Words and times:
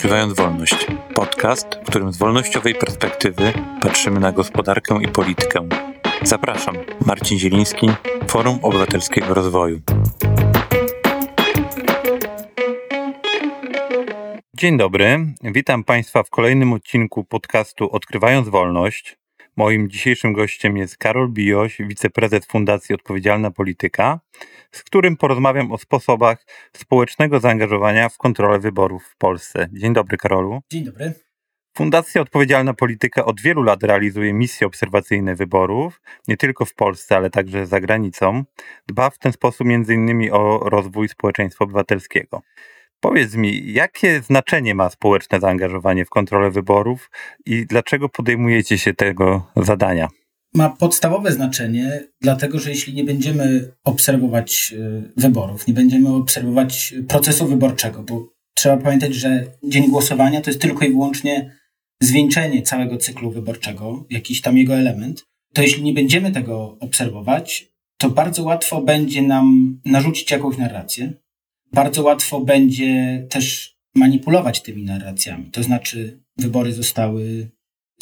Odkrywając 0.00 0.34
Wolność. 0.34 0.86
Podcast, 1.14 1.66
w 1.84 1.90
którym 1.90 2.12
z 2.12 2.18
wolnościowej 2.18 2.74
perspektywy 2.74 3.52
patrzymy 3.82 4.20
na 4.20 4.32
gospodarkę 4.32 5.02
i 5.02 5.08
politykę. 5.08 5.68
Zapraszam, 6.22 6.76
Marcin 7.06 7.38
Zieliński, 7.38 7.88
Forum 8.28 8.58
Obywatelskiego 8.62 9.34
Rozwoju. 9.34 9.80
Dzień 14.56 14.78
dobry, 14.78 15.34
witam 15.42 15.84
Państwa 15.84 16.22
w 16.22 16.30
kolejnym 16.30 16.72
odcinku 16.72 17.24
podcastu 17.24 17.90
Odkrywając 17.92 18.48
Wolność. 18.48 19.19
Moim 19.60 19.90
dzisiejszym 19.90 20.32
gościem 20.32 20.76
jest 20.76 20.98
Karol 20.98 21.28
Bijoś, 21.28 21.78
wiceprezes 21.78 22.46
Fundacji 22.46 22.94
Odpowiedzialna 22.94 23.50
Polityka, 23.50 24.20
z 24.72 24.82
którym 24.82 25.16
porozmawiam 25.16 25.72
o 25.72 25.78
sposobach 25.78 26.46
społecznego 26.76 27.40
zaangażowania 27.40 28.08
w 28.08 28.18
kontrolę 28.18 28.58
wyborów 28.58 29.04
w 29.04 29.16
Polsce. 29.16 29.68
Dzień 29.72 29.92
dobry, 29.92 30.16
Karolu. 30.16 30.60
Dzień 30.70 30.84
dobry. 30.84 31.12
Fundacja 31.76 32.20
Odpowiedzialna 32.20 32.74
Polityka 32.74 33.24
od 33.24 33.40
wielu 33.40 33.62
lat 33.62 33.82
realizuje 33.82 34.32
misje 34.32 34.66
obserwacyjne 34.66 35.34
wyborów, 35.34 36.00
nie 36.28 36.36
tylko 36.36 36.64
w 36.64 36.74
Polsce, 36.74 37.16
ale 37.16 37.30
także 37.30 37.66
za 37.66 37.80
granicą. 37.80 38.44
Dba 38.88 39.10
w 39.10 39.18
ten 39.18 39.32
sposób 39.32 39.66
m.in. 39.66 40.32
o 40.32 40.58
rozwój 40.70 41.08
społeczeństwa 41.08 41.64
obywatelskiego. 41.64 42.42
Powiedz 43.00 43.34
mi, 43.34 43.72
jakie 43.72 44.22
znaczenie 44.22 44.74
ma 44.74 44.90
społeczne 44.90 45.40
zaangażowanie 45.40 46.04
w 46.04 46.10
kontrolę 46.10 46.50
wyborów 46.50 47.10
i 47.46 47.66
dlaczego 47.66 48.08
podejmujecie 48.08 48.78
się 48.78 48.94
tego 48.94 49.46
zadania? 49.56 50.08
Ma 50.54 50.70
podstawowe 50.70 51.32
znaczenie, 51.32 52.00
dlatego 52.20 52.58
że 52.58 52.70
jeśli 52.70 52.94
nie 52.94 53.04
będziemy 53.04 53.72
obserwować 53.84 54.74
y, 54.76 55.12
wyborów, 55.16 55.66
nie 55.66 55.74
będziemy 55.74 56.14
obserwować 56.14 56.94
procesu 57.08 57.46
wyborczego, 57.46 58.02
bo 58.02 58.28
trzeba 58.54 58.76
pamiętać, 58.76 59.14
że 59.14 59.46
dzień 59.64 59.90
głosowania 59.90 60.40
to 60.40 60.50
jest 60.50 60.60
tylko 60.60 60.84
i 60.84 60.90
wyłącznie 60.90 61.56
zwieńczenie 62.02 62.62
całego 62.62 62.96
cyklu 62.96 63.30
wyborczego, 63.30 64.06
jakiś 64.10 64.40
tam 64.40 64.58
jego 64.58 64.74
element, 64.74 65.26
to 65.54 65.62
jeśli 65.62 65.82
nie 65.82 65.92
będziemy 65.92 66.32
tego 66.32 66.78
obserwować, 66.80 67.72
to 67.96 68.10
bardzo 68.10 68.42
łatwo 68.42 68.80
będzie 68.82 69.22
nam 69.22 69.78
narzucić 69.84 70.30
jakąś 70.30 70.56
narrację, 70.56 71.12
bardzo 71.72 72.02
łatwo 72.02 72.40
będzie 72.40 73.26
też 73.30 73.76
manipulować 73.94 74.62
tymi 74.62 74.82
narracjami. 74.84 75.50
To 75.50 75.62
znaczy, 75.62 76.20
wybory 76.36 76.72
zostały 76.72 77.50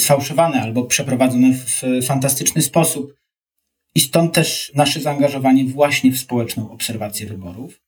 sfałszowane 0.01 0.61
albo 0.63 0.85
przeprowadzone 0.85 1.53
w 1.53 1.83
fantastyczny 2.03 2.63
sposób. 2.63 3.15
I 3.95 4.01
stąd 4.01 4.35
też 4.35 4.73
nasze 4.75 5.01
zaangażowanie 5.01 5.65
właśnie 5.65 6.13
w 6.13 6.19
społeczną 6.19 6.71
obserwację 6.71 7.27
wyborów, 7.27 7.81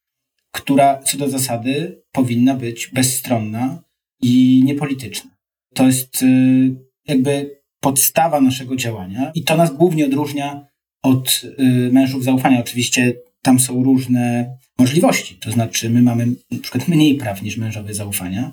która 0.52 1.02
co 1.02 1.18
do 1.18 1.28
zasady 1.28 2.02
powinna 2.12 2.54
być 2.54 2.86
bezstronna 2.86 3.82
i 4.22 4.62
niepolityczna. 4.64 5.30
To 5.74 5.86
jest 5.86 6.22
y, 6.22 6.26
jakby 7.08 7.60
podstawa 7.80 8.40
naszego 8.40 8.76
działania 8.76 9.32
i 9.34 9.44
to 9.44 9.56
nas 9.56 9.76
głównie 9.76 10.06
odróżnia 10.06 10.66
od 11.02 11.42
y, 11.44 11.92
mężów 11.92 12.24
zaufania. 12.24 12.60
Oczywiście 12.60 13.14
tam 13.42 13.58
są 13.60 13.82
różne 13.82 14.56
możliwości. 14.80 15.34
To 15.34 15.50
znaczy, 15.50 15.90
my 15.90 16.02
mamy 16.02 16.26
na 16.50 16.58
przykład 16.58 16.88
mniej 16.88 17.14
praw 17.14 17.42
niż 17.42 17.56
mężowie 17.56 17.94
zaufania, 17.94 18.52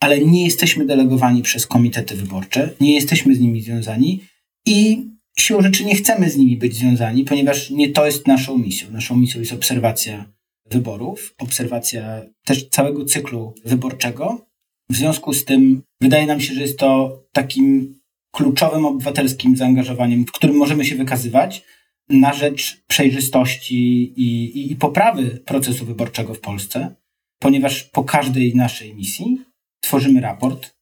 ale 0.00 0.18
nie 0.18 0.44
jesteśmy 0.44 0.86
delegowani 0.86 1.42
przez 1.42 1.66
komitety 1.66 2.16
wyborcze, 2.16 2.70
nie 2.80 2.94
jesteśmy 2.94 3.34
z 3.34 3.40
nimi 3.40 3.62
związani 3.62 4.20
i 4.66 5.04
siłą 5.38 5.62
rzeczy 5.62 5.84
nie 5.84 5.94
chcemy 5.94 6.30
z 6.30 6.36
nimi 6.36 6.56
być 6.56 6.74
związani, 6.74 7.24
ponieważ 7.24 7.70
nie 7.70 7.88
to 7.88 8.06
jest 8.06 8.26
naszą 8.26 8.58
misją. 8.58 8.90
Naszą 8.90 9.16
misją 9.16 9.40
jest 9.40 9.52
obserwacja 9.52 10.32
wyborów, 10.70 11.34
obserwacja 11.38 12.22
też 12.44 12.68
całego 12.68 13.04
cyklu 13.04 13.54
wyborczego. 13.64 14.46
W 14.90 14.96
związku 14.96 15.32
z 15.32 15.44
tym 15.44 15.82
wydaje 16.00 16.26
nam 16.26 16.40
się, 16.40 16.54
że 16.54 16.60
jest 16.60 16.78
to 16.78 17.22
takim 17.32 17.94
kluczowym 18.32 18.84
obywatelskim 18.84 19.56
zaangażowaniem, 19.56 20.24
w 20.24 20.32
którym 20.32 20.56
możemy 20.56 20.84
się 20.84 20.96
wykazywać, 20.96 21.62
na 22.08 22.32
rzecz 22.32 22.82
przejrzystości 22.86 23.76
i, 24.16 24.44
i, 24.44 24.72
i 24.72 24.76
poprawy 24.76 25.42
procesu 25.44 25.86
wyborczego 25.86 26.34
w 26.34 26.40
Polsce, 26.40 26.94
ponieważ 27.38 27.84
po 27.84 28.04
każdej 28.04 28.54
naszej 28.54 28.94
misji 28.94 29.44
tworzymy 29.80 30.20
raport. 30.20 30.76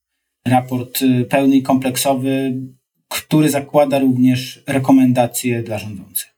Raport 0.46 1.02
y, 1.02 1.24
pełny 1.24 1.56
i 1.56 1.62
kompleksowy, 1.62 2.62
który 3.08 3.50
zakłada 3.50 3.98
również 3.98 4.62
rekomendacje 4.66 5.62
dla 5.62 5.78
rządzących. 5.78 6.36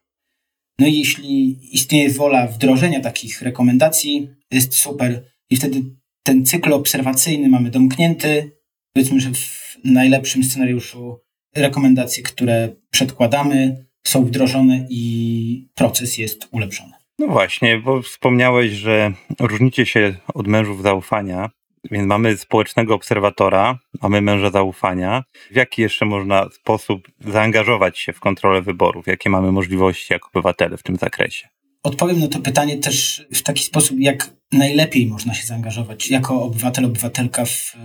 No 0.78 0.86
i 0.86 0.98
jeśli 0.98 1.58
istnieje 1.74 2.10
wola 2.10 2.46
wdrożenia 2.46 3.00
takich 3.00 3.42
rekomendacji, 3.42 4.28
jest 4.50 4.74
super 4.74 5.24
i 5.50 5.56
wtedy 5.56 5.82
ten 6.22 6.46
cykl 6.46 6.72
obserwacyjny 6.72 7.48
mamy 7.48 7.70
domknięty. 7.70 8.52
Powiedzmy, 8.92 9.20
że 9.20 9.30
w 9.30 9.76
najlepszym 9.84 10.44
scenariuszu 10.44 11.18
rekomendacje, 11.56 12.22
które 12.22 12.76
przedkładamy, 12.90 13.87
są 14.08 14.24
wdrożone 14.24 14.86
i 14.90 15.68
proces 15.74 16.18
jest 16.18 16.48
ulepszony. 16.50 16.92
No 17.18 17.26
właśnie, 17.26 17.78
bo 17.78 18.02
wspomniałeś, 18.02 18.72
że 18.72 19.12
różnicie 19.40 19.86
się 19.86 20.14
od 20.34 20.46
mężów 20.46 20.82
zaufania, 20.82 21.50
więc 21.90 22.06
mamy 22.06 22.36
społecznego 22.36 22.94
obserwatora, 22.94 23.78
mamy 24.02 24.20
męża 24.20 24.50
zaufania. 24.50 25.24
W 25.50 25.56
jaki 25.56 25.82
jeszcze 25.82 26.04
można 26.04 26.48
sposób 26.50 27.08
zaangażować 27.20 27.98
się 27.98 28.12
w 28.12 28.20
kontrolę 28.20 28.62
wyborów? 28.62 29.06
Jakie 29.06 29.30
mamy 29.30 29.52
możliwości 29.52 30.12
jako 30.12 30.28
obywatele 30.28 30.76
w 30.76 30.82
tym 30.82 30.96
zakresie? 30.96 31.48
Odpowiem 31.82 32.20
na 32.20 32.28
to 32.28 32.38
pytanie 32.38 32.76
też 32.76 33.26
w 33.32 33.42
taki 33.42 33.64
sposób, 33.64 34.00
jak 34.00 34.30
najlepiej 34.52 35.06
można 35.06 35.34
się 35.34 35.46
zaangażować 35.46 36.10
jako 36.10 36.42
obywatel, 36.42 36.84
obywatelka 36.84 37.44
w, 37.44 37.76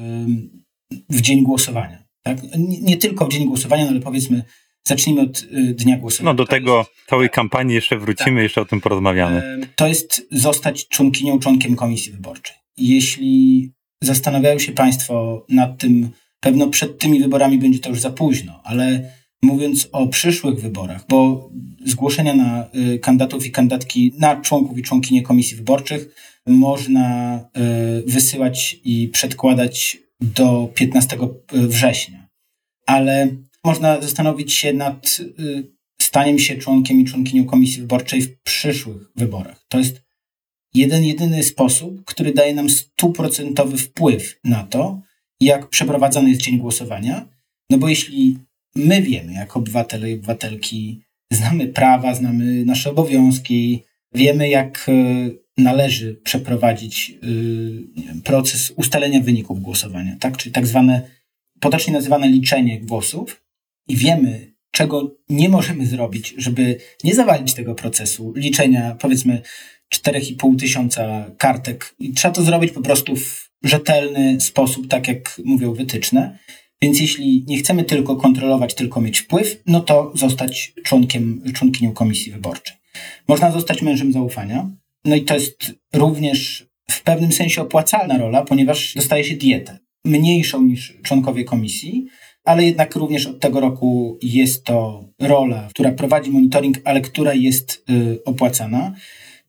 w 1.10 1.22
dzień 1.22 1.44
głosowania. 1.44 2.04
Tak? 2.24 2.38
Nie, 2.58 2.82
nie 2.82 2.98
tylko 2.98 3.26
w 3.26 3.30
dzień 3.30 3.46
głosowania, 3.46 3.84
no 3.84 3.90
ale 3.92 4.00
powiedzmy 4.00 4.44
Zacznijmy 4.88 5.22
od 5.22 5.42
y, 5.42 5.74
dnia 5.74 5.98
głosowania. 5.98 6.32
No 6.32 6.34
do 6.34 6.46
tego 6.46 6.78
jest, 6.78 7.10
całej 7.10 7.30
kampanii 7.30 7.76
jeszcze 7.76 7.98
wrócimy, 7.98 8.36
tak. 8.36 8.44
jeszcze 8.44 8.62
o 8.62 8.66
tym 8.66 8.82
porozmawiamy. 8.82 9.60
To 9.76 9.88
jest 9.88 10.28
zostać 10.32 10.88
członkinią, 10.88 11.40
członkiem 11.40 11.76
komisji 11.76 12.12
wyborczej. 12.12 12.56
Jeśli 12.78 13.72
zastanawiają 14.02 14.60
się 14.60 14.72
Państwo 14.72 15.46
nad 15.50 15.78
tym, 15.78 16.10
pewno 16.40 16.68
przed 16.68 17.00
tymi 17.00 17.20
wyborami 17.20 17.58
będzie 17.58 17.80
to 17.80 17.90
już 17.90 18.00
za 18.00 18.10
późno, 18.10 18.62
ale 18.64 19.12
mówiąc 19.42 19.90
o 19.92 20.08
przyszłych 20.08 20.62
wyborach, 20.62 21.06
bo 21.10 21.50
zgłoszenia 21.86 22.34
na 22.34 22.68
y, 22.76 23.00
kandydatów 23.00 23.46
i 23.46 23.52
kandydatki, 23.52 24.14
na 24.20 24.42
członków 24.42 24.78
i 24.78 24.84
członkinie 24.84 25.22
komisji 25.22 25.58
wyborczych 25.58 26.16
można 26.48 27.38
y, 27.40 28.12
wysyłać 28.12 28.80
i 28.84 29.08
przedkładać 29.08 29.98
do 30.22 30.70
15 30.76 31.18
września. 31.52 32.28
Ale 32.86 33.28
można 33.64 34.02
zastanowić 34.02 34.54
się 34.54 34.74
nad 34.74 35.20
y, 35.40 35.74
staniem 36.02 36.40
się 36.40 36.56
członkiem 36.56 37.00
i 37.00 37.06
członkinią 37.06 37.46
komisji 37.46 37.82
wyborczej 37.82 38.22
w 38.22 38.42
przyszłych 38.42 39.12
wyborach. 39.16 39.66
To 39.70 39.78
jest 39.78 40.02
jeden, 40.74 41.04
jedyny 41.04 41.44
sposób, 41.44 42.06
który 42.06 42.34
daje 42.34 42.54
nam 42.54 42.70
stuprocentowy 42.70 43.78
wpływ 43.78 44.40
na 44.44 44.64
to, 44.64 45.02
jak 45.40 45.70
przeprowadzany 45.70 46.30
jest 46.30 46.42
dzień 46.42 46.58
głosowania. 46.58 47.28
No 47.70 47.78
bo 47.78 47.90
jeśli 47.90 48.38
my 48.76 49.02
wiemy, 49.02 49.34
jako 49.34 49.60
obywatele 49.60 50.12
i 50.12 50.14
obywatelki, 50.14 51.02
znamy 51.32 51.68
prawa, 51.68 52.16
znamy 52.16 52.66
nasze 52.66 52.90
obowiązki, 52.90 53.84
wiemy, 54.14 54.50
jak 54.50 54.90
y, 54.90 55.44
należy 55.58 56.14
przeprowadzić 56.24 57.18
wiem, 57.96 58.22
proces 58.24 58.74
ustalenia 58.76 59.20
wyników 59.22 59.62
głosowania, 59.62 60.16
tak? 60.20 60.38
czyli 60.38 60.54
tak 60.54 60.68
zwane, 60.68 61.02
potocznie 61.60 61.94
nazywane 61.94 62.28
liczenie 62.28 62.82
głosów, 62.82 63.43
i 63.88 63.98
wiemy, 63.98 64.54
czego 64.72 65.16
nie 65.30 65.50
możemy 65.50 65.86
zrobić, 65.86 66.34
żeby 66.38 66.78
nie 67.04 67.16
zawalić 67.16 67.54
tego 67.54 67.76
procesu 67.76 68.34
liczenia, 68.36 68.96
powiedzmy, 69.00 69.42
4,5 69.96 70.60
tysiąca 70.60 71.32
kartek. 71.38 71.96
I 72.00 72.14
trzeba 72.14 72.34
to 72.34 72.44
zrobić 72.44 72.72
po 72.72 72.82
prostu 72.82 73.16
w 73.16 73.50
rzetelny 73.64 74.42
sposób, 74.42 74.88
tak 74.88 75.08
jak 75.08 75.42
mówią 75.46 75.74
wytyczne. 75.74 76.40
Więc 76.82 77.00
jeśli 77.00 77.44
nie 77.48 77.58
chcemy 77.58 77.84
tylko 77.84 78.16
kontrolować, 78.16 78.74
tylko 78.74 79.02
mieć 79.02 79.20
wpływ, 79.20 79.62
no 79.66 79.80
to 79.80 80.12
zostać 80.16 80.74
członkiem, 80.84 81.42
członkinią 81.54 81.92
komisji 81.92 82.32
wyborczej. 82.32 82.78
Można 83.28 83.52
zostać 83.52 83.82
mężem 83.82 84.14
zaufania. 84.14 84.70
No 85.06 85.16
i 85.16 85.22
to 85.22 85.34
jest 85.34 85.74
również 85.94 86.66
w 86.90 87.04
pewnym 87.04 87.32
sensie 87.32 87.62
opłacalna 87.62 88.18
rola, 88.18 88.42
ponieważ 88.42 88.94
dostaje 88.96 89.24
się 89.24 89.36
dietę 89.36 89.80
mniejszą 90.06 90.62
niż 90.62 90.98
członkowie 91.04 91.44
komisji, 91.44 92.08
ale 92.44 92.66
jednak 92.66 92.96
również 92.96 93.28
od 93.28 93.40
tego 93.40 93.60
roku 93.60 94.18
jest 94.22 94.64
to 94.64 95.10
rola, 95.20 95.68
która 95.70 95.92
prowadzi 95.92 96.32
monitoring, 96.32 96.78
ale 96.84 97.02
która 97.02 97.34
jest 97.34 97.84
y, 97.90 98.24
opłacana. 98.24 98.96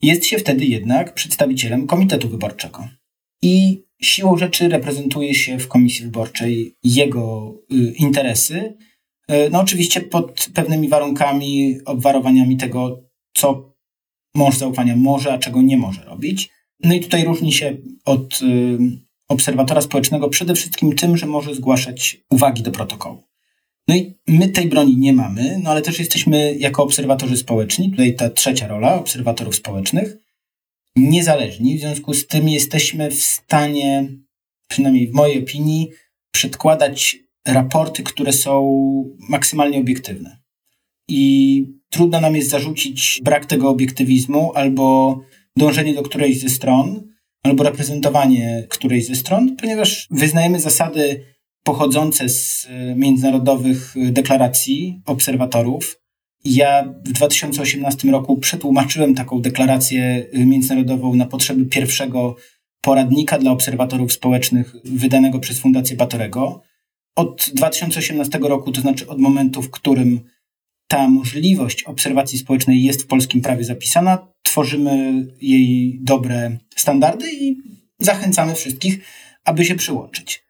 Jest 0.02 0.26
się 0.26 0.38
wtedy 0.38 0.64
jednak 0.64 1.14
przedstawicielem 1.14 1.86
Komitetu 1.86 2.28
Wyborczego. 2.28 2.88
I 3.42 3.84
siłą 4.02 4.36
rzeczy 4.36 4.68
reprezentuje 4.68 5.34
się 5.34 5.58
w 5.58 5.68
komisji 5.68 6.04
wyborczej 6.04 6.76
jego 6.84 7.54
y, 7.72 7.94
interesy. 7.98 8.76
Y, 9.30 9.50
no 9.50 9.60
oczywiście 9.60 10.00
pod 10.00 10.48
pewnymi 10.54 10.88
warunkami, 10.88 11.78
obwarowaniami 11.84 12.56
tego, 12.56 13.02
co 13.36 13.74
mąż 14.34 14.56
zaufania 14.56 14.96
może, 14.96 15.32
a 15.32 15.38
czego 15.38 15.62
nie 15.62 15.76
może 15.76 16.04
robić. 16.04 16.50
No 16.80 16.94
i 16.94 17.00
tutaj 17.00 17.24
różni 17.24 17.52
się 17.52 17.76
od 18.04 18.40
obserwatora 19.34 19.80
społecznego 19.80 20.28
przede 20.28 20.54
wszystkim 20.54 20.96
tym, 20.96 21.16
że 21.16 21.26
może 21.26 21.54
zgłaszać 21.54 22.20
uwagi 22.30 22.62
do 22.62 22.70
protokołu. 22.70 23.22
No 23.88 23.96
i 23.96 24.14
my 24.28 24.48
tej 24.48 24.66
broni 24.66 24.96
nie 24.96 25.12
mamy, 25.12 25.60
no 25.62 25.70
ale 25.70 25.82
też 25.82 25.98
jesteśmy 25.98 26.54
jako 26.58 26.82
obserwatorzy 26.82 27.36
społeczni, 27.36 27.90
tutaj 27.90 28.14
ta 28.14 28.30
trzecia 28.30 28.66
rola 28.66 28.94
obserwatorów 28.94 29.56
społecznych, 29.56 30.16
niezależni, 30.96 31.76
w 31.76 31.80
związku 31.80 32.14
z 32.14 32.26
tym 32.26 32.48
jesteśmy 32.48 33.10
w 33.10 33.22
stanie, 33.22 34.08
przynajmniej 34.68 35.08
w 35.08 35.14
mojej 35.14 35.42
opinii, 35.42 35.90
przedkładać 36.30 37.16
raporty, 37.46 38.02
które 38.02 38.32
są 38.32 38.74
maksymalnie 39.28 39.78
obiektywne. 39.78 40.38
I 41.08 41.66
trudno 41.90 42.20
nam 42.20 42.36
jest 42.36 42.50
zarzucić 42.50 43.20
brak 43.24 43.46
tego 43.46 43.68
obiektywizmu 43.68 44.52
albo 44.54 45.20
dążenie 45.56 45.94
do 45.94 46.02
którejś 46.02 46.40
ze 46.40 46.48
stron, 46.48 47.13
albo 47.44 47.64
reprezentowanie 47.64 48.66
którejś 48.68 49.06
ze 49.06 49.14
stron, 49.14 49.56
ponieważ 49.56 50.08
wyznajemy 50.10 50.60
zasady 50.60 51.24
pochodzące 51.62 52.28
z 52.28 52.66
e, 52.70 52.94
międzynarodowych 52.94 53.94
deklaracji 53.96 55.02
obserwatorów. 55.06 56.00
Ja 56.44 56.94
w 57.04 57.12
2018 57.12 58.10
roku 58.10 58.36
przetłumaczyłem 58.36 59.14
taką 59.14 59.40
deklarację 59.40 60.26
międzynarodową 60.32 61.14
na 61.14 61.26
potrzeby 61.26 61.66
pierwszego 61.66 62.36
poradnika 62.80 63.38
dla 63.38 63.50
obserwatorów 63.50 64.12
społecznych 64.12 64.74
wydanego 64.84 65.38
przez 65.38 65.58
Fundację 65.58 65.96
Batorego. 65.96 66.62
Od 67.16 67.50
2018 67.54 68.38
roku, 68.38 68.72
to 68.72 68.80
znaczy 68.80 69.08
od 69.08 69.18
momentu, 69.18 69.62
w 69.62 69.70
którym 69.70 70.20
ta 70.88 71.08
możliwość 71.08 71.82
obserwacji 71.82 72.38
społecznej 72.38 72.82
jest 72.82 73.02
w 73.02 73.06
polskim 73.06 73.40
prawie 73.40 73.64
zapisana, 73.64 74.33
tworzymy 74.44 75.26
jej 75.40 75.98
dobre 76.02 76.58
standardy 76.76 77.32
i 77.32 77.56
zachęcamy 77.98 78.54
wszystkich, 78.54 78.98
aby 79.44 79.64
się 79.64 79.74
przyłączyć. 79.74 80.44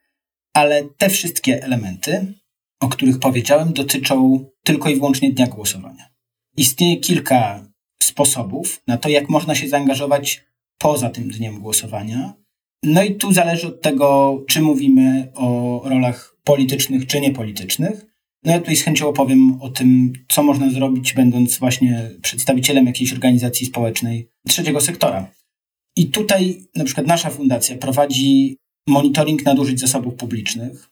Ale 0.52 0.84
te 0.98 1.08
wszystkie 1.08 1.62
elementy, 1.62 2.34
o 2.80 2.88
których 2.88 3.18
powiedziałem, 3.18 3.72
dotyczą 3.72 4.44
tylko 4.64 4.88
i 4.90 4.96
wyłącznie 4.96 5.32
dnia 5.32 5.46
głosowania. 5.46 6.10
Istnieje 6.56 6.96
kilka 6.96 7.66
sposobów 8.02 8.82
na 8.86 8.96
to, 8.96 9.08
jak 9.08 9.28
można 9.28 9.54
się 9.54 9.68
zaangażować 9.68 10.44
poza 10.78 11.10
tym 11.10 11.28
dniem 11.28 11.60
głosowania. 11.60 12.34
No 12.82 13.02
i 13.02 13.14
tu 13.14 13.32
zależy 13.32 13.66
od 13.66 13.82
tego, 13.82 14.38
czy 14.48 14.60
mówimy 14.60 15.32
o 15.34 15.80
rolach 15.84 16.36
politycznych 16.44 17.06
czy 17.06 17.20
niepolitycznych. 17.20 18.06
No 18.44 18.52
ja 18.52 18.58
tutaj 18.58 18.76
z 18.76 18.82
chęcią 18.82 19.08
opowiem 19.08 19.62
o 19.62 19.68
tym, 19.68 20.12
co 20.28 20.42
można 20.42 20.70
zrobić, 20.70 21.12
będąc 21.12 21.58
właśnie 21.58 22.10
przedstawicielem 22.22 22.86
jakiejś 22.86 23.12
organizacji 23.12 23.66
społecznej 23.66 24.28
trzeciego 24.48 24.80
sektora. 24.80 25.30
I 25.96 26.06
tutaj 26.06 26.60
na 26.76 26.84
przykład 26.84 27.06
nasza 27.06 27.30
fundacja 27.30 27.76
prowadzi 27.76 28.56
monitoring 28.88 29.44
nadużyć 29.44 29.80
zasobów 29.80 30.14
publicznych. 30.14 30.90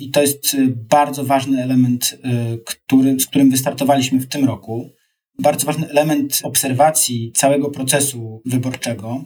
I 0.00 0.10
to 0.10 0.20
jest 0.20 0.56
bardzo 0.88 1.24
ważny 1.24 1.62
element, 1.62 2.18
który, 2.64 3.20
z 3.20 3.26
którym 3.26 3.50
wystartowaliśmy 3.50 4.20
w 4.20 4.28
tym 4.28 4.44
roku. 4.44 4.90
Bardzo 5.38 5.66
ważny 5.66 5.88
element 5.88 6.40
obserwacji 6.42 7.32
całego 7.34 7.70
procesu 7.70 8.42
wyborczego, 8.44 9.24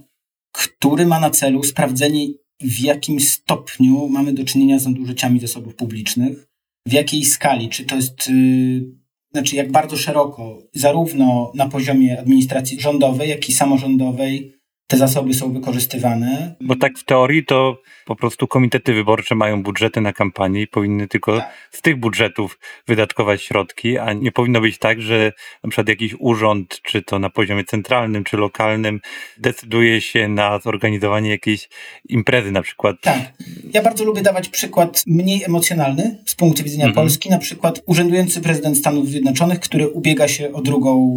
który 0.52 1.06
ma 1.06 1.20
na 1.20 1.31
celu 1.31 1.62
sprawdzenie, 1.62 2.26
w 2.61 2.81
jakim 2.81 3.20
stopniu 3.20 4.08
mamy 4.08 4.32
do 4.32 4.44
czynienia 4.44 4.78
z 4.78 4.87
nadużyciami 4.87 5.40
zasobów 5.40 5.75
publicznych 5.75 6.54
w 6.87 6.93
jakiej 6.93 7.25
skali, 7.25 7.69
czy 7.69 7.85
to 7.85 7.97
jest, 7.97 8.29
yy, 8.29 8.85
znaczy 9.33 9.57
jak 9.57 9.73
bardzo 9.73 9.97
szeroko, 9.97 10.59
zarówno 10.75 11.53
na 11.55 11.69
poziomie 11.69 12.19
administracji 12.21 12.81
rządowej, 12.81 13.31
jak 13.31 13.49
i 13.49 13.53
samorządowej, 13.53 14.54
te 14.87 14.97
zasoby 14.97 15.35
są 15.35 15.53
wykorzystywane. 15.53 16.55
Bo 16.61 16.77
tak 16.77 16.99
w 16.99 17.05
teorii 17.05 17.45
to 17.45 17.83
po 18.05 18.17
prostu 18.17 18.47
komitety 18.47 18.95
wyborcze 18.95 19.35
mają 19.35 19.63
budżety 19.63 20.01
na 20.01 20.13
kampanię 20.13 20.63
i 20.63 20.67
powinny 20.67 21.09
tylko 21.09 21.39
tak. 21.39 21.53
z 21.71 21.83
tych 21.83 21.97
budżetów 21.97 22.59
wydatkować 22.87 23.43
środki, 23.43 23.99
a 23.99 24.13
nie 24.13 24.33
powinno 24.33 24.61
być 24.61 24.79
tak, 24.79 25.01
że 25.01 25.33
na 25.63 25.71
przykład 25.71 25.89
jakiś 25.89 26.15
urząd, 26.19 26.81
czy 26.83 27.03
to 27.03 27.19
na 27.19 27.31
poziomie 27.31 27.65
centralnym, 27.65 28.25
czy 28.25 28.37
lokalnym, 28.37 29.01
decyduje 29.39 30.01
się 30.01 30.29
na 30.29 30.59
zorganizowanie 30.59 31.31
jakiejś 31.31 31.69
imprezy 32.09 32.53
na 32.53 32.63
przykład. 32.63 32.97
Tak. 33.03 33.33
Ja 33.73 33.83
bardzo 33.83 34.05
lubię 34.05 34.23
dawać 34.23 34.49
przykład 34.49 35.03
mniej 35.07 35.45
emocjonalny 35.45 36.19
z 36.27 36.35
punktu 36.35 36.65
widzenia 36.65 36.87
mhm. 36.87 36.95
Polski, 36.95 37.31
na 37.31 37.39
przykład 37.39 37.83
urzędujący 37.87 38.41
prezydent 38.41 38.79
Stanów 38.79 39.09
Zjednoczonych, 39.09 39.61
który 39.61 39.89
ubiega 39.89 40.29
się 40.29 40.53
o 40.53 40.63
drugą 40.63 41.17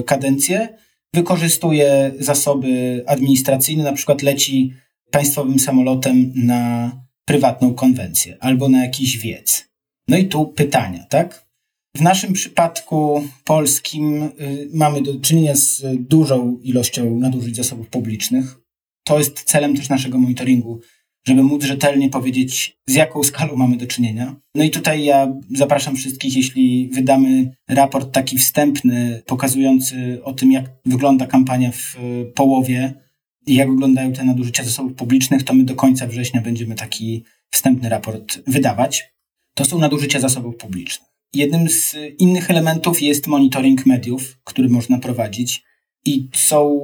y, 0.00 0.02
kadencję, 0.02 0.68
wykorzystuje 1.14 2.12
zasoby 2.18 3.04
administracyjne, 3.06 3.84
na 3.84 3.92
przykład 3.92 4.22
leci 4.22 4.72
państwowym 5.10 5.58
samolotem 5.58 6.32
na 6.36 6.92
prywatną 7.24 7.74
konwencję 7.74 8.36
albo 8.40 8.68
na 8.68 8.82
jakiś 8.84 9.18
wiec. 9.18 9.68
No 10.08 10.16
i 10.16 10.26
tu 10.26 10.46
pytania, 10.46 11.04
tak? 11.04 11.50
W 11.96 12.00
naszym 12.00 12.32
przypadku 12.32 13.28
polskim 13.44 14.22
y, 14.22 14.68
mamy 14.72 15.02
do 15.02 15.20
czynienia 15.20 15.56
z 15.56 15.82
dużą 15.98 16.58
ilością 16.62 17.18
nadużyć 17.18 17.56
zasobów 17.56 17.88
publicznych. 17.88 18.56
To 19.04 19.18
jest 19.18 19.42
celem 19.42 19.76
też 19.76 19.88
naszego 19.88 20.18
monitoringu 20.18 20.80
żeby 21.26 21.42
móc 21.42 21.64
rzetelnie 21.64 22.10
powiedzieć, 22.10 22.76
z 22.86 22.94
jaką 22.94 23.22
skalą 23.22 23.56
mamy 23.56 23.76
do 23.76 23.86
czynienia. 23.86 24.36
No 24.54 24.64
i 24.64 24.70
tutaj 24.70 25.04
ja 25.04 25.32
zapraszam 25.54 25.96
wszystkich, 25.96 26.36
jeśli 26.36 26.90
wydamy 26.92 27.56
raport 27.68 28.12
taki 28.12 28.38
wstępny, 28.38 29.22
pokazujący 29.26 30.20
o 30.24 30.32
tym, 30.32 30.52
jak 30.52 30.64
wygląda 30.86 31.26
kampania 31.26 31.72
w 31.72 31.96
połowie 32.34 32.92
i 33.46 33.54
jak 33.54 33.70
wyglądają 33.70 34.12
te 34.12 34.24
nadużycia 34.24 34.64
zasobów 34.64 34.94
publicznych, 34.94 35.42
to 35.42 35.54
my 35.54 35.64
do 35.64 35.74
końca 35.74 36.06
września 36.06 36.40
będziemy 36.40 36.74
taki 36.74 37.24
wstępny 37.50 37.88
raport 37.88 38.40
wydawać. 38.46 39.12
To 39.54 39.64
są 39.64 39.78
nadużycia 39.78 40.20
zasobów 40.20 40.56
publicznych. 40.56 41.10
Jednym 41.34 41.68
z 41.68 41.96
innych 42.18 42.50
elementów 42.50 43.02
jest 43.02 43.26
monitoring 43.26 43.86
mediów, 43.86 44.38
który 44.44 44.68
można 44.68 44.98
prowadzić. 44.98 45.62
I 46.04 46.28
są 46.34 46.80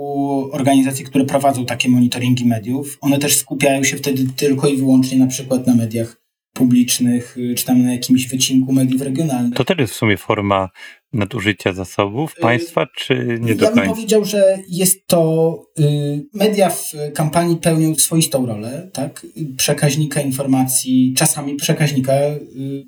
organizacje, 0.53 1.05
które 1.05 1.25
prowadzą 1.25 1.67
takie 1.67 1.89
monitoringi 1.89 2.45
mediów. 2.47 2.99
One 3.01 3.19
też 3.19 3.37
skupiają 3.37 3.85
się 3.85 3.97
wtedy 3.97 4.27
tylko 4.37 4.69
i 4.69 4.77
wyłącznie 4.77 5.19
na 5.19 5.27
przykład 5.27 5.67
na 5.67 5.75
mediach 5.75 6.27
publicznych, 6.57 7.37
czy 7.57 7.65
tam 7.65 7.83
na 7.83 7.93
jakimś 7.93 8.29
wycinku 8.29 8.73
mediów 8.73 9.03
regionalnych. 9.03 9.55
To 9.55 9.65
też 9.65 9.79
jest 9.79 9.93
w 9.93 9.97
sumie 9.97 10.17
forma 10.17 10.69
nadużycia 11.13 11.73
zasobów 11.73 12.35
y, 12.39 12.41
państwa, 12.41 12.87
czy 12.97 13.39
nie 13.41 13.55
do 13.55 13.67
końca? 13.67 13.81
Ja 13.81 13.87
bym 13.87 13.95
powiedział, 13.95 14.25
że 14.25 14.59
jest 14.69 15.07
to... 15.07 15.63
Y, 15.81 16.27
media 16.35 16.71
w 16.71 16.93
kampanii 17.15 17.57
pełnią 17.57 17.95
swoistą 17.95 18.47
rolę, 18.47 18.91
tak? 18.93 19.27
Przekaźnika 19.57 20.21
informacji, 20.21 21.15
czasami 21.17 21.57
przekaźnika 21.57 22.13
y, 22.13 22.39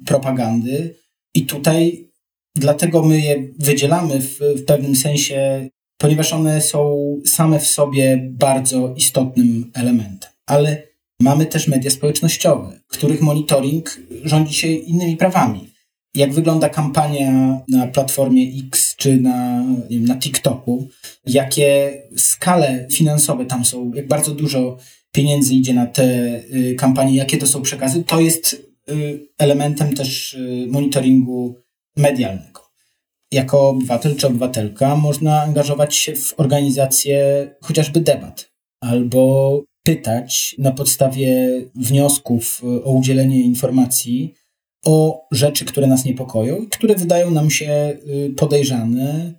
propagandy 0.07 0.95
i 1.35 1.47
tutaj 1.47 2.09
dlatego 2.57 3.03
my 3.03 3.21
je 3.21 3.49
wydzielamy 3.59 4.21
w, 4.21 4.39
w 4.39 4.65
pewnym 4.65 4.97
sensie 4.97 5.69
ponieważ 5.99 6.33
one 6.33 6.61
są 6.61 7.07
same 7.27 7.61
w 7.61 7.67
sobie 7.67 8.29
bardzo 8.31 8.95
istotnym 8.97 9.71
elementem. 9.75 10.31
Ale 10.47 10.83
mamy 11.21 11.47
też 11.47 11.69
media 11.69 11.91
społecznościowe, 11.91 12.81
których 12.89 13.21
monitoring 13.21 14.01
rządzi 14.25 14.55
się 14.55 14.69
innymi 14.69 15.17
prawami. 15.17 15.71
Jak 16.15 16.33
wygląda 16.33 16.69
kampania 16.69 17.61
na 17.69 17.87
platformie 17.87 18.53
X 18.67 18.97
czy 18.97 19.17
na, 19.17 19.65
wiem, 19.91 20.05
na 20.05 20.17
TikToku, 20.17 20.89
jakie 21.27 22.03
skale 22.17 22.87
finansowe 22.91 23.47
tam 23.47 23.65
są, 23.65 23.93
jak 23.95 24.09
bardzo 24.09 24.35
dużo 24.35 24.79
pieniędzy 25.13 25.55
idzie 25.55 25.75
na 25.75 25.87
te 25.87 26.05
y, 26.55 26.75
kampanie, 26.79 27.17
jakie 27.17 27.39
to 27.39 27.47
są 27.47 27.63
przekazy, 27.63 28.05
to 28.05 28.21
jest 28.21 28.67
y, 28.91 29.29
elementem 29.39 29.95
też 29.95 30.35
y, 30.35 30.67
monitoringu 30.71 31.55
medialnego 31.97 32.68
jako 33.33 33.69
obywatel 33.69 34.17
czy 34.17 34.27
obywatelka 34.27 34.97
można 34.97 35.43
angażować 35.43 35.95
się 35.97 36.17
w 36.17 36.35
organizację 36.37 37.49
chociażby 37.63 38.01
debat 38.01 38.51
albo 38.81 39.63
pytać 39.85 40.55
na 40.59 40.73
podstawie 40.73 41.49
wniosków 41.75 42.63
o 42.85 42.93
udzielenie 42.93 43.43
informacji 43.43 44.35
o 44.87 45.27
rzeczy, 45.33 45.65
które 45.65 45.87
nas 45.87 46.05
niepokoją 46.05 46.57
i 46.57 46.69
które 46.69 46.95
wydają 46.95 47.31
nam 47.31 47.51
się 47.51 47.99
y, 48.07 48.35
podejrzane. 48.37 49.33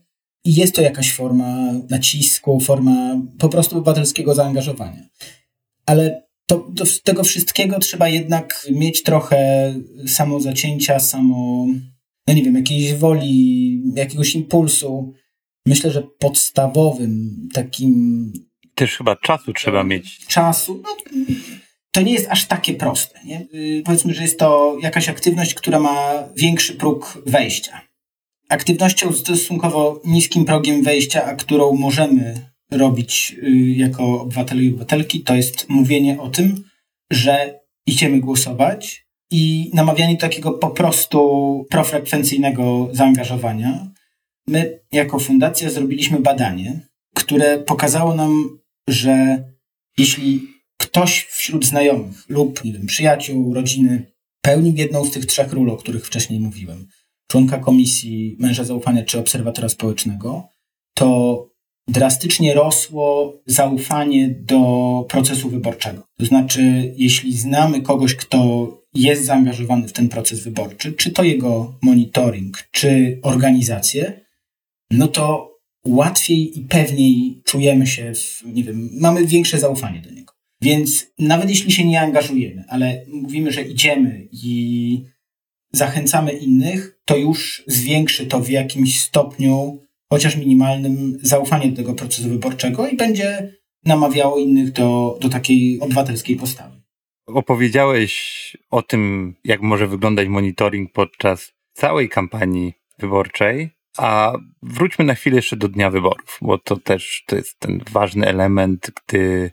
I 0.45 0.55
jest 0.55 0.75
to 0.75 0.81
jakaś 0.81 1.13
forma 1.13 1.73
nacisku, 1.89 2.59
forma 2.59 3.21
po 3.39 3.49
prostu 3.49 3.77
obywatelskiego 3.77 4.35
zaangażowania. 4.35 5.09
Ale 5.85 6.23
to, 6.45 6.67
do 6.69 6.85
tego 7.03 7.23
wszystkiego 7.23 7.79
trzeba 7.79 8.09
jednak 8.09 8.67
mieć 8.71 9.03
trochę 9.03 9.73
samozacięcia, 10.07 10.99
samo 10.99 11.67
no 12.29 12.35
nie 12.35 12.43
wiem, 12.43 12.55
jakiejś 12.55 12.93
woli, 12.93 13.81
jakiegoś 13.95 14.35
impulsu. 14.35 15.13
Myślę, 15.65 15.91
że 15.91 16.03
podstawowym 16.19 17.47
takim. 17.53 18.33
Też 18.75 18.97
chyba 18.97 19.15
czasu 19.15 19.53
trzeba 19.53 19.83
mieć. 19.83 20.25
Czasu. 20.27 20.81
No, 20.83 20.97
to 21.91 22.01
nie 22.01 22.13
jest 22.13 22.27
aż 22.29 22.45
takie 22.45 22.73
proste. 22.73 23.19
Nie? 23.25 23.47
Y, 23.53 23.81
powiedzmy, 23.85 24.13
że 24.13 24.21
jest 24.21 24.39
to 24.39 24.77
jakaś 24.81 25.09
aktywność, 25.09 25.53
która 25.53 25.79
ma 25.79 26.23
większy 26.35 26.73
próg 26.73 27.21
wejścia. 27.25 27.81
Aktywnością 28.49 29.13
z 29.13 29.19
stosunkowo 29.19 30.01
niskim 30.05 30.45
progiem 30.45 30.83
wejścia, 30.83 31.25
a 31.25 31.35
którą 31.35 31.75
możemy 31.75 32.49
robić 32.71 33.35
y, 33.43 33.49
jako 33.75 34.21
obywatele 34.21 34.63
i 34.63 34.69
obywatelki, 34.69 35.23
to 35.23 35.35
jest 35.35 35.69
mówienie 35.69 36.21
o 36.21 36.29
tym, 36.29 36.63
że 37.11 37.59
idziemy 37.85 38.19
głosować 38.19 39.08
i 39.31 39.71
namawianie 39.73 40.15
do 40.15 40.21
takiego 40.21 40.51
po 40.51 40.69
prostu 40.69 41.65
profrekwencyjnego 41.69 42.89
zaangażowania. 42.91 43.87
My 44.47 44.79
jako 44.91 45.19
fundacja 45.19 45.69
zrobiliśmy 45.69 46.19
badanie, 46.19 46.79
które 47.15 47.59
pokazało 47.59 48.15
nam, 48.15 48.59
że 48.87 49.43
jeśli 49.97 50.41
ktoś 50.77 51.25
wśród 51.25 51.65
znajomych 51.65 52.29
lub 52.29 52.63
nie 52.63 52.73
wiem, 52.73 52.85
przyjaciół, 52.85 53.53
rodziny 53.53 54.11
pełnił 54.41 54.75
jedną 54.75 55.05
z 55.05 55.11
tych 55.11 55.25
trzech 55.25 55.53
ról, 55.53 55.69
o 55.69 55.77
których 55.77 56.05
wcześniej 56.05 56.39
mówiłem, 56.39 56.87
członka 57.27 57.57
komisji, 57.57 58.35
męża 58.39 58.63
zaufania 58.63 59.03
czy 59.03 59.19
obserwatora 59.19 59.69
społecznego, 59.69 60.47
to 60.93 61.49
drastycznie 61.87 62.53
rosło 62.53 63.33
zaufanie 63.45 64.29
do 64.29 65.05
procesu 65.09 65.49
wyborczego. 65.49 66.03
To 66.19 66.25
znaczy, 66.25 66.93
jeśli 66.97 67.37
znamy 67.37 67.81
kogoś, 67.81 68.15
kto 68.15 68.67
jest 68.93 69.25
zaangażowany 69.25 69.87
w 69.87 69.93
ten 69.93 70.09
proces 70.09 70.43
wyborczy, 70.43 70.93
czy 70.93 71.11
to 71.11 71.23
jego 71.23 71.77
monitoring, 71.81 72.67
czy 72.71 73.19
organizację, 73.21 74.25
no 74.91 75.07
to 75.07 75.55
łatwiej 75.85 76.59
i 76.59 76.61
pewniej 76.61 77.41
czujemy 77.45 77.87
się, 77.87 78.13
w, 78.15 78.41
nie 78.45 78.63
wiem, 78.63 78.89
mamy 78.93 79.25
większe 79.25 79.59
zaufanie 79.59 80.01
do 80.01 80.11
niego. 80.11 80.33
Więc 80.61 81.07
nawet 81.19 81.49
jeśli 81.49 81.71
się 81.71 81.85
nie 81.85 82.01
angażujemy, 82.01 82.63
ale 82.67 83.05
mówimy, 83.07 83.51
że 83.51 83.61
idziemy 83.61 84.27
i 84.31 85.03
zachęcamy 85.73 86.31
innych, 86.31 86.99
to 87.05 87.17
już 87.17 87.63
zwiększy 87.67 88.25
to 88.25 88.39
w 88.39 88.49
jakimś 88.49 89.01
stopniu, 89.01 89.79
chociaż 90.09 90.35
minimalnym, 90.35 91.17
zaufanie 91.21 91.69
do 91.69 91.75
tego 91.75 91.93
procesu 91.93 92.29
wyborczego 92.29 92.87
i 92.87 92.97
będzie 92.97 93.53
namawiało 93.85 94.37
innych 94.37 94.71
do, 94.71 95.17
do 95.21 95.29
takiej 95.29 95.79
obywatelskiej 95.79 96.35
postawy. 96.35 96.78
Opowiedziałeś 97.33 98.57
o 98.69 98.81
tym, 98.81 99.35
jak 99.43 99.61
może 99.61 99.87
wyglądać 99.87 100.27
monitoring 100.27 100.91
podczas 100.91 101.53
całej 101.73 102.09
kampanii 102.09 102.73
wyborczej. 102.99 103.69
A 103.97 104.33
wróćmy 104.63 105.05
na 105.05 105.15
chwilę 105.15 105.35
jeszcze 105.35 105.55
do 105.55 105.67
dnia 105.67 105.89
wyborów, 105.89 106.37
bo 106.41 106.57
to 106.57 106.77
też 106.77 107.23
to 107.27 107.35
jest 107.35 107.59
ten 107.59 107.81
ważny 107.91 108.27
element, 108.27 108.91
gdy 108.95 109.51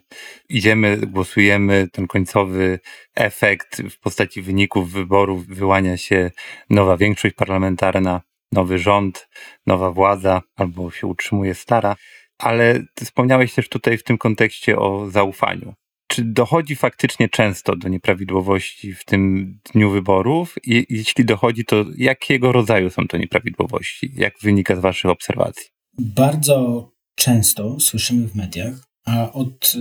idziemy, 0.49 0.97
głosujemy, 0.97 1.87
ten 1.91 2.07
końcowy 2.07 2.79
efekt 3.15 3.81
w 3.81 3.99
postaci 3.99 4.41
wyników 4.41 4.91
wyborów 4.91 5.47
wyłania 5.47 5.97
się 5.97 6.31
nowa 6.69 6.97
większość 6.97 7.35
parlamentarna, 7.35 8.21
nowy 8.51 8.79
rząd, 8.79 9.29
nowa 9.65 9.91
władza, 9.91 10.41
albo 10.55 10.91
się 10.91 11.07
utrzymuje 11.07 11.55
stara. 11.55 11.95
Ale 12.37 12.83
wspomniałeś 13.03 13.53
też 13.53 13.69
tutaj 13.69 13.97
w 13.97 14.03
tym 14.03 14.17
kontekście 14.17 14.79
o 14.79 15.09
zaufaniu. 15.09 15.73
Czy 16.07 16.23
dochodzi 16.23 16.75
faktycznie 16.75 17.29
często 17.29 17.75
do 17.75 17.89
nieprawidłowości 17.89 18.93
w 18.93 19.05
tym 19.05 19.53
dniu 19.73 19.91
wyborów? 19.91 20.55
I 20.63 20.85
jeśli 20.89 21.25
dochodzi, 21.25 21.65
to 21.65 21.85
jakiego 21.97 22.51
rodzaju 22.51 22.89
są 22.89 23.07
to 23.07 23.17
nieprawidłowości? 23.17 24.11
Jak 24.15 24.33
wynika 24.41 24.75
z 24.75 24.79
Waszych 24.79 25.11
obserwacji? 25.11 25.65
Bardzo 25.99 26.89
często 27.15 27.79
słyszymy 27.79 28.27
w 28.27 28.35
mediach, 28.35 28.87
a 29.05 29.31
od 29.31 29.73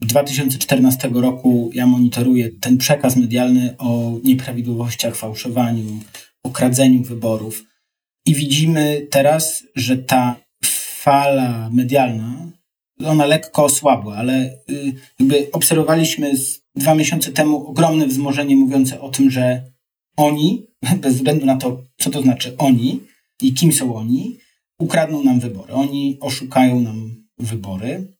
2014 0.00 1.08
y, 1.08 1.20
roku 1.20 1.70
ja 1.74 1.86
monitoruję 1.86 2.50
ten 2.60 2.78
przekaz 2.78 3.16
medialny 3.16 3.74
o 3.78 4.18
nieprawidłowościach, 4.24 5.16
fałszowaniu, 5.16 6.00
o 6.42 6.50
kradzeniu 6.50 7.02
wyborów. 7.02 7.64
I 8.26 8.34
widzimy 8.34 9.06
teraz, 9.10 9.64
że 9.76 9.98
ta 9.98 10.36
fala 10.64 11.70
medialna 11.72 12.57
ona 13.06 13.26
lekko 13.26 13.64
osłabła, 13.64 14.16
ale 14.16 14.58
y, 14.70 14.92
jakby 15.20 15.48
obserwowaliśmy 15.52 16.32
dwa 16.74 16.94
miesiące 16.94 17.32
temu 17.32 17.66
ogromne 17.66 18.06
wzmożenie 18.06 18.56
mówiące 18.56 19.00
o 19.00 19.08
tym, 19.08 19.30
że 19.30 19.62
oni, 20.16 20.66
bez 21.02 21.14
względu 21.14 21.46
na 21.46 21.56
to, 21.56 21.82
co 21.98 22.10
to 22.10 22.22
znaczy 22.22 22.56
oni 22.58 23.00
i 23.42 23.54
kim 23.54 23.72
są 23.72 23.96
oni, 23.96 24.38
ukradną 24.78 25.22
nam 25.22 25.40
wybory. 25.40 25.72
Oni 25.72 26.18
oszukają 26.20 26.80
nam 26.80 27.26
wybory. 27.38 28.12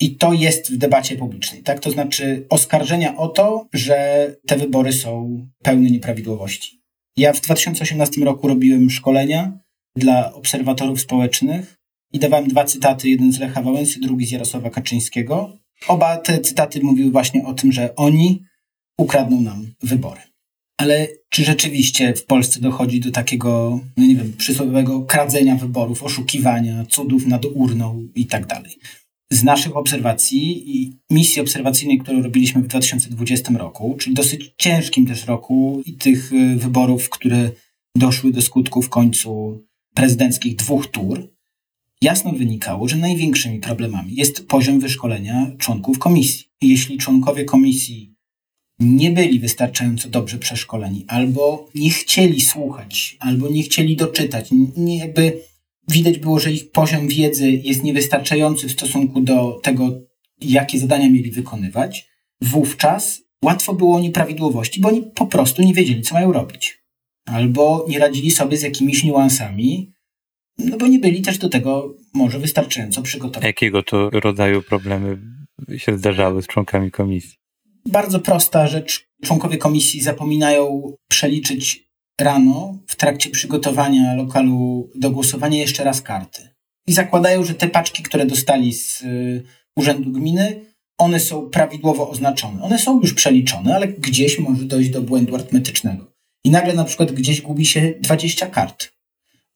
I 0.00 0.16
to 0.16 0.32
jest 0.32 0.72
w 0.72 0.76
debacie 0.76 1.16
publicznej, 1.16 1.62
tak? 1.62 1.80
To 1.80 1.90
znaczy 1.90 2.46
oskarżenia 2.50 3.16
o 3.16 3.28
to, 3.28 3.68
że 3.72 4.28
te 4.46 4.56
wybory 4.56 4.92
są 4.92 5.46
pełne 5.62 5.90
nieprawidłowości. 5.90 6.82
Ja 7.16 7.32
w 7.32 7.40
2018 7.40 8.24
roku 8.24 8.48
robiłem 8.48 8.90
szkolenia 8.90 9.58
dla 9.96 10.34
obserwatorów 10.34 11.00
społecznych 11.00 11.81
i 12.12 12.18
dawałem 12.18 12.48
dwa 12.48 12.64
cytaty, 12.64 13.08
jeden 13.08 13.32
z 13.32 13.38
Lecha 13.38 13.62
Wałęsy, 13.62 14.00
drugi 14.00 14.26
z 14.26 14.30
Jarosława 14.30 14.70
Kaczyńskiego. 14.70 15.58
Oba 15.88 16.16
te 16.16 16.40
cytaty 16.40 16.80
mówiły 16.82 17.10
właśnie 17.10 17.44
o 17.44 17.54
tym, 17.54 17.72
że 17.72 17.96
oni 17.96 18.42
ukradną 18.98 19.40
nam 19.40 19.66
wybory. 19.82 20.20
Ale 20.76 21.08
czy 21.28 21.44
rzeczywiście 21.44 22.14
w 22.14 22.24
Polsce 22.24 22.60
dochodzi 22.60 23.00
do 23.00 23.10
takiego, 23.10 23.80
no 23.96 24.06
nie 24.06 24.16
wiem, 24.16 24.32
przysłowiowego 24.38 25.02
kradzenia 25.02 25.56
wyborów, 25.56 26.02
oszukiwania, 26.02 26.84
cudów 26.84 27.26
nad 27.26 27.44
urną 27.44 28.08
i 28.14 28.26
tak 28.26 28.46
dalej? 28.46 28.78
Z 29.32 29.42
naszych 29.42 29.76
obserwacji 29.76 30.76
i 30.76 30.92
misji 31.10 31.42
obserwacyjnej, 31.42 31.98
którą 31.98 32.22
robiliśmy 32.22 32.62
w 32.62 32.66
2020 32.66 33.52
roku, 33.52 33.96
czyli 33.98 34.14
dosyć 34.14 34.54
ciężkim 34.58 35.06
też 35.06 35.26
roku 35.26 35.82
i 35.86 35.94
tych 35.94 36.32
y, 36.32 36.56
wyborów, 36.56 37.08
które 37.08 37.50
doszły 37.96 38.32
do 38.32 38.42
skutku 38.42 38.82
w 38.82 38.88
końcu 38.88 39.62
prezydenckich 39.94 40.56
dwóch 40.56 40.86
tur, 40.86 41.31
jasno 42.02 42.32
wynikało, 42.32 42.88
że 42.88 42.96
największymi 42.96 43.58
problemami 43.58 44.14
jest 44.14 44.46
poziom 44.46 44.80
wyszkolenia 44.80 45.50
członków 45.58 45.98
komisji. 45.98 46.44
Jeśli 46.62 46.98
członkowie 46.98 47.44
komisji 47.44 48.14
nie 48.78 49.10
byli 49.10 49.38
wystarczająco 49.38 50.08
dobrze 50.08 50.38
przeszkoleni, 50.38 51.04
albo 51.08 51.68
nie 51.74 51.90
chcieli 51.90 52.40
słuchać, 52.40 53.16
albo 53.20 53.48
nie 53.48 53.62
chcieli 53.62 53.96
doczytać, 53.96 54.48
nie 54.76 54.98
jakby 54.98 55.40
widać 55.88 56.18
było, 56.18 56.38
że 56.38 56.52
ich 56.52 56.70
poziom 56.70 57.08
wiedzy 57.08 57.50
jest 57.50 57.82
niewystarczający 57.82 58.68
w 58.68 58.72
stosunku 58.72 59.20
do 59.20 59.60
tego, 59.62 60.00
jakie 60.40 60.78
zadania 60.78 61.10
mieli 61.10 61.30
wykonywać, 61.30 62.08
wówczas 62.40 63.22
łatwo 63.44 63.74
było 63.74 63.96
o 63.96 64.00
nieprawidłowości, 64.00 64.80
bo 64.80 64.88
oni 64.88 65.02
po 65.14 65.26
prostu 65.26 65.62
nie 65.62 65.74
wiedzieli, 65.74 66.02
co 66.02 66.14
mają 66.14 66.32
robić. 66.32 66.82
Albo 67.26 67.86
nie 67.88 67.98
radzili 67.98 68.30
sobie 68.30 68.56
z 68.56 68.62
jakimiś 68.62 69.04
niuansami, 69.04 69.92
no 70.58 70.76
bo 70.76 70.86
nie 70.86 70.98
byli 70.98 71.22
też 71.22 71.38
do 71.38 71.48
tego 71.48 71.94
może 72.14 72.38
wystarczająco 72.38 73.02
przygotowani. 73.02 73.46
Jakiego 73.46 73.82
to 73.82 74.10
rodzaju 74.10 74.62
problemy 74.62 75.18
się 75.76 75.98
zdarzały 75.98 76.42
z 76.42 76.46
członkami 76.46 76.90
komisji? 76.90 77.38
Bardzo 77.86 78.20
prosta 78.20 78.66
rzecz. 78.66 79.08
Członkowie 79.24 79.58
komisji 79.58 80.02
zapominają 80.02 80.92
przeliczyć 81.08 81.92
rano 82.20 82.78
w 82.86 82.96
trakcie 82.96 83.30
przygotowania 83.30 84.14
lokalu 84.14 84.90
do 84.94 85.10
głosowania 85.10 85.58
jeszcze 85.58 85.84
raz 85.84 86.02
karty. 86.02 86.48
I 86.86 86.92
zakładają, 86.92 87.44
że 87.44 87.54
te 87.54 87.68
paczki, 87.68 88.02
które 88.02 88.26
dostali 88.26 88.72
z 88.72 89.02
y, 89.02 89.42
urzędu 89.76 90.12
gminy, 90.12 90.64
one 90.98 91.20
są 91.20 91.50
prawidłowo 91.50 92.10
oznaczone. 92.10 92.62
One 92.62 92.78
są 92.78 93.00
już 93.00 93.14
przeliczone, 93.14 93.74
ale 93.74 93.88
gdzieś 93.88 94.38
może 94.38 94.64
dojść 94.64 94.90
do 94.90 95.02
błędu 95.02 95.34
arytmetycznego. 95.34 96.12
I 96.44 96.50
nagle 96.50 96.74
na 96.74 96.84
przykład 96.84 97.12
gdzieś 97.12 97.40
gubi 97.42 97.66
się 97.66 97.94
20 98.00 98.46
kart. 98.46 98.92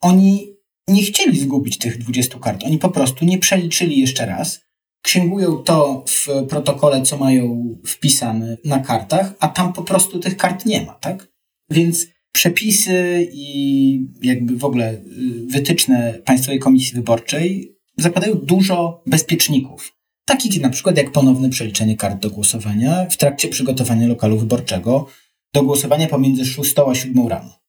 Oni 0.01 0.56
nie 0.89 1.03
chcieli 1.03 1.41
zgubić 1.41 1.79
tych 1.79 1.99
20 1.99 2.39
kart. 2.39 2.65
Oni 2.65 2.79
po 2.79 2.89
prostu 2.89 3.25
nie 3.25 3.39
przeliczyli 3.39 4.01
jeszcze 4.01 4.27
raz. 4.27 4.61
Księgują 5.03 5.57
to 5.57 6.05
w 6.09 6.47
protokole, 6.49 7.03
co 7.03 7.17
mają 7.17 7.75
wpisane 7.87 8.57
na 8.65 8.79
kartach, 8.79 9.35
a 9.41 9.49
tam 9.49 9.73
po 9.73 9.83
prostu 9.83 10.19
tych 10.19 10.37
kart 10.37 10.67
nie 10.67 10.83
ma, 10.83 10.93
tak? 10.93 11.29
Więc 11.71 12.07
przepisy 12.33 13.29
i 13.33 14.09
jakby 14.23 14.57
w 14.57 14.65
ogóle 14.65 14.93
y, 14.95 15.03
wytyczne 15.47 16.19
Państwowej 16.25 16.59
Komisji 16.59 16.95
Wyborczej 16.95 17.77
zakładają 17.97 18.35
dużo 18.35 19.03
bezpieczników. 19.07 19.93
Takich 20.25 20.61
na 20.61 20.71
przykład 20.71 20.97
jak 20.97 21.13
ponowne 21.13 21.51
przeliczenie 21.51 21.97
kart 21.97 22.23
do 22.23 22.31
głosowania 22.31 23.07
w 23.11 23.17
trakcie 23.17 23.49
przygotowania 23.49 24.09
lokalu 24.09 24.39
wyborczego 24.39 25.07
do 25.53 25.63
głosowania 25.63 26.07
pomiędzy 26.07 26.45
6 26.45 26.75
a 26.91 26.95
7 26.95 27.29
rano. 27.29 27.66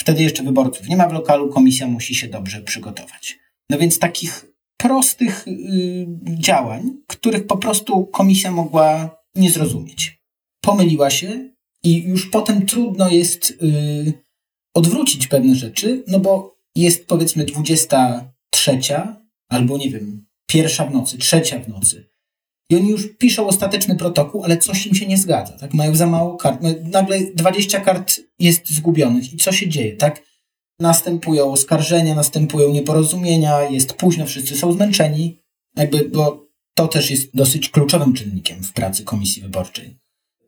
Wtedy 0.00 0.22
jeszcze 0.22 0.42
wyborców 0.42 0.88
nie 0.88 0.96
ma 0.96 1.08
w 1.08 1.12
lokalu, 1.12 1.48
komisja 1.48 1.86
musi 1.86 2.14
się 2.14 2.28
dobrze 2.28 2.62
przygotować. 2.62 3.38
No 3.70 3.78
więc 3.78 3.98
takich 3.98 4.44
prostych 4.76 5.44
yy, 5.46 6.06
działań, 6.24 6.90
których 7.06 7.46
po 7.46 7.56
prostu 7.56 8.06
komisja 8.06 8.50
mogła 8.50 9.18
nie 9.34 9.50
zrozumieć. 9.50 10.22
Pomyliła 10.60 11.10
się 11.10 11.50
i 11.84 12.02
już 12.02 12.30
potem 12.30 12.66
trudno 12.66 13.10
jest 13.10 13.62
yy, 13.62 14.12
odwrócić 14.74 15.26
pewne 15.26 15.54
rzeczy, 15.54 16.04
no 16.06 16.20
bo 16.20 16.58
jest 16.74 17.06
powiedzmy 17.06 17.44
23 17.44 18.80
albo 19.48 19.78
nie 19.78 19.90
wiem, 19.90 20.26
pierwsza 20.46 20.86
w 20.86 20.94
nocy, 20.94 21.18
trzecia 21.18 21.58
w 21.58 21.68
nocy. 21.68 22.10
I 22.70 22.76
oni 22.76 22.90
już 22.90 23.16
piszą 23.18 23.46
ostateczny 23.46 23.96
protokół, 23.96 24.44
ale 24.44 24.56
coś 24.56 24.86
im 24.86 24.94
się 24.94 25.06
nie 25.06 25.18
zgadza, 25.18 25.52
tak? 25.52 25.74
Mają 25.74 25.94
za 25.94 26.06
mało 26.06 26.36
kart. 26.36 26.62
No, 26.62 26.68
nagle 26.82 27.20
20 27.34 27.80
kart 27.80 28.20
jest 28.38 28.70
zgubionych 28.70 29.34
i 29.34 29.36
co 29.36 29.52
się 29.52 29.68
dzieje, 29.68 29.96
tak? 29.96 30.22
Następują 30.80 31.52
oskarżenia, 31.52 32.14
następują 32.14 32.72
nieporozumienia, 32.72 33.62
jest 33.62 33.92
późno, 33.92 34.26
wszyscy 34.26 34.56
są 34.56 34.72
zmęczeni, 34.72 35.38
jakby, 35.76 36.08
bo 36.08 36.48
to 36.74 36.88
też 36.88 37.10
jest 37.10 37.36
dosyć 37.36 37.68
kluczowym 37.68 38.12
czynnikiem 38.12 38.62
w 38.62 38.72
pracy 38.72 39.04
komisji 39.04 39.42
wyborczej. 39.42 39.98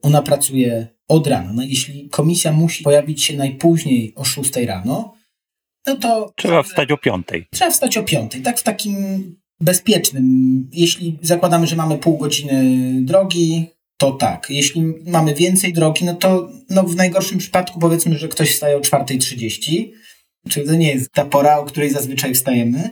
ona 0.03 0.23
pracuje 0.23 0.89
od 1.09 1.27
rana. 1.27 1.53
No, 1.53 1.63
jeśli 1.63 2.09
komisja 2.09 2.53
musi 2.53 2.85
pojawić 2.85 3.25
się 3.25 3.37
najpóźniej 3.37 4.13
o 4.17 4.25
6 4.25 4.57
rano, 4.57 5.15
no 5.87 5.97
to. 5.97 6.33
Trzeba 6.37 6.63
wstać 6.63 6.93
o 6.93 6.99
5. 6.99 7.27
Trzeba 7.53 7.71
wstać 7.71 7.99
o 7.99 8.03
5. 8.03 8.33
Tak 8.45 8.59
w 8.59 8.63
takim 8.63 8.97
bezpiecznym. 9.61 10.25
Jeśli 10.73 11.19
zakładamy, 11.23 11.67
że 11.67 11.77
mamy 11.77 11.99
pół 11.99 12.19
godziny 12.19 12.93
drogi, 13.03 13.67
to 13.97 14.13
tak. 14.13 14.47
Jeśli 14.51 14.83
mamy 15.07 15.35
więcej 15.35 15.73
drogi, 15.73 16.05
no 16.05 16.15
to 16.15 16.51
no 16.71 16.83
w 16.83 16.97
najgorszym 16.97 17.39
przypadku 17.39 17.81
powiedzmy, 17.81 18.19
że 18.19 18.29
ktoś 18.29 18.53
wstaje 18.53 18.77
o 18.77 18.81
4.30, 18.81 19.91
czyli 20.49 20.67
to 20.67 20.75
nie 20.75 20.93
jest 20.93 21.13
ta 21.13 21.25
pora, 21.25 21.59
o 21.59 21.65
której 21.65 21.91
zazwyczaj 21.91 22.35
wstajemy, 22.35 22.91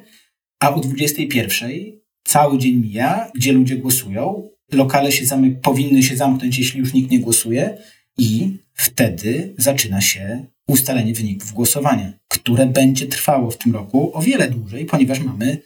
a 0.61 0.75
o 0.75 0.81
21.00 0.81 1.93
cały 2.25 2.59
dzień 2.59 2.77
mija, 2.77 3.31
gdzie 3.35 3.53
ludzie 3.53 3.77
głosują, 3.77 4.49
lokale 4.73 5.13
się 5.13 5.27
zamyk 5.27 5.61
powinny 5.61 6.03
się 6.03 6.17
zamknąć, 6.17 6.59
jeśli 6.59 6.81
już 6.81 6.95
nikt 6.95 7.11
nie 7.11 7.21
głosuje 7.21 7.79
i 8.19 8.59
wtedy 8.75 9.55
zaczyna 9.59 10.01
się 10.01 10.47
ustalenie 10.67 11.15
wyników 11.15 11.53
głosowania, 11.53 12.13
które 12.29 12.67
będzie 12.67 13.07
trwało 13.07 13.51
w 13.51 13.59
tym 13.59 13.75
roku 13.75 14.11
o 14.17 14.23
wiele 14.23 14.51
dłużej, 14.51 14.85
ponieważ 14.87 15.21
mamy 15.21 15.59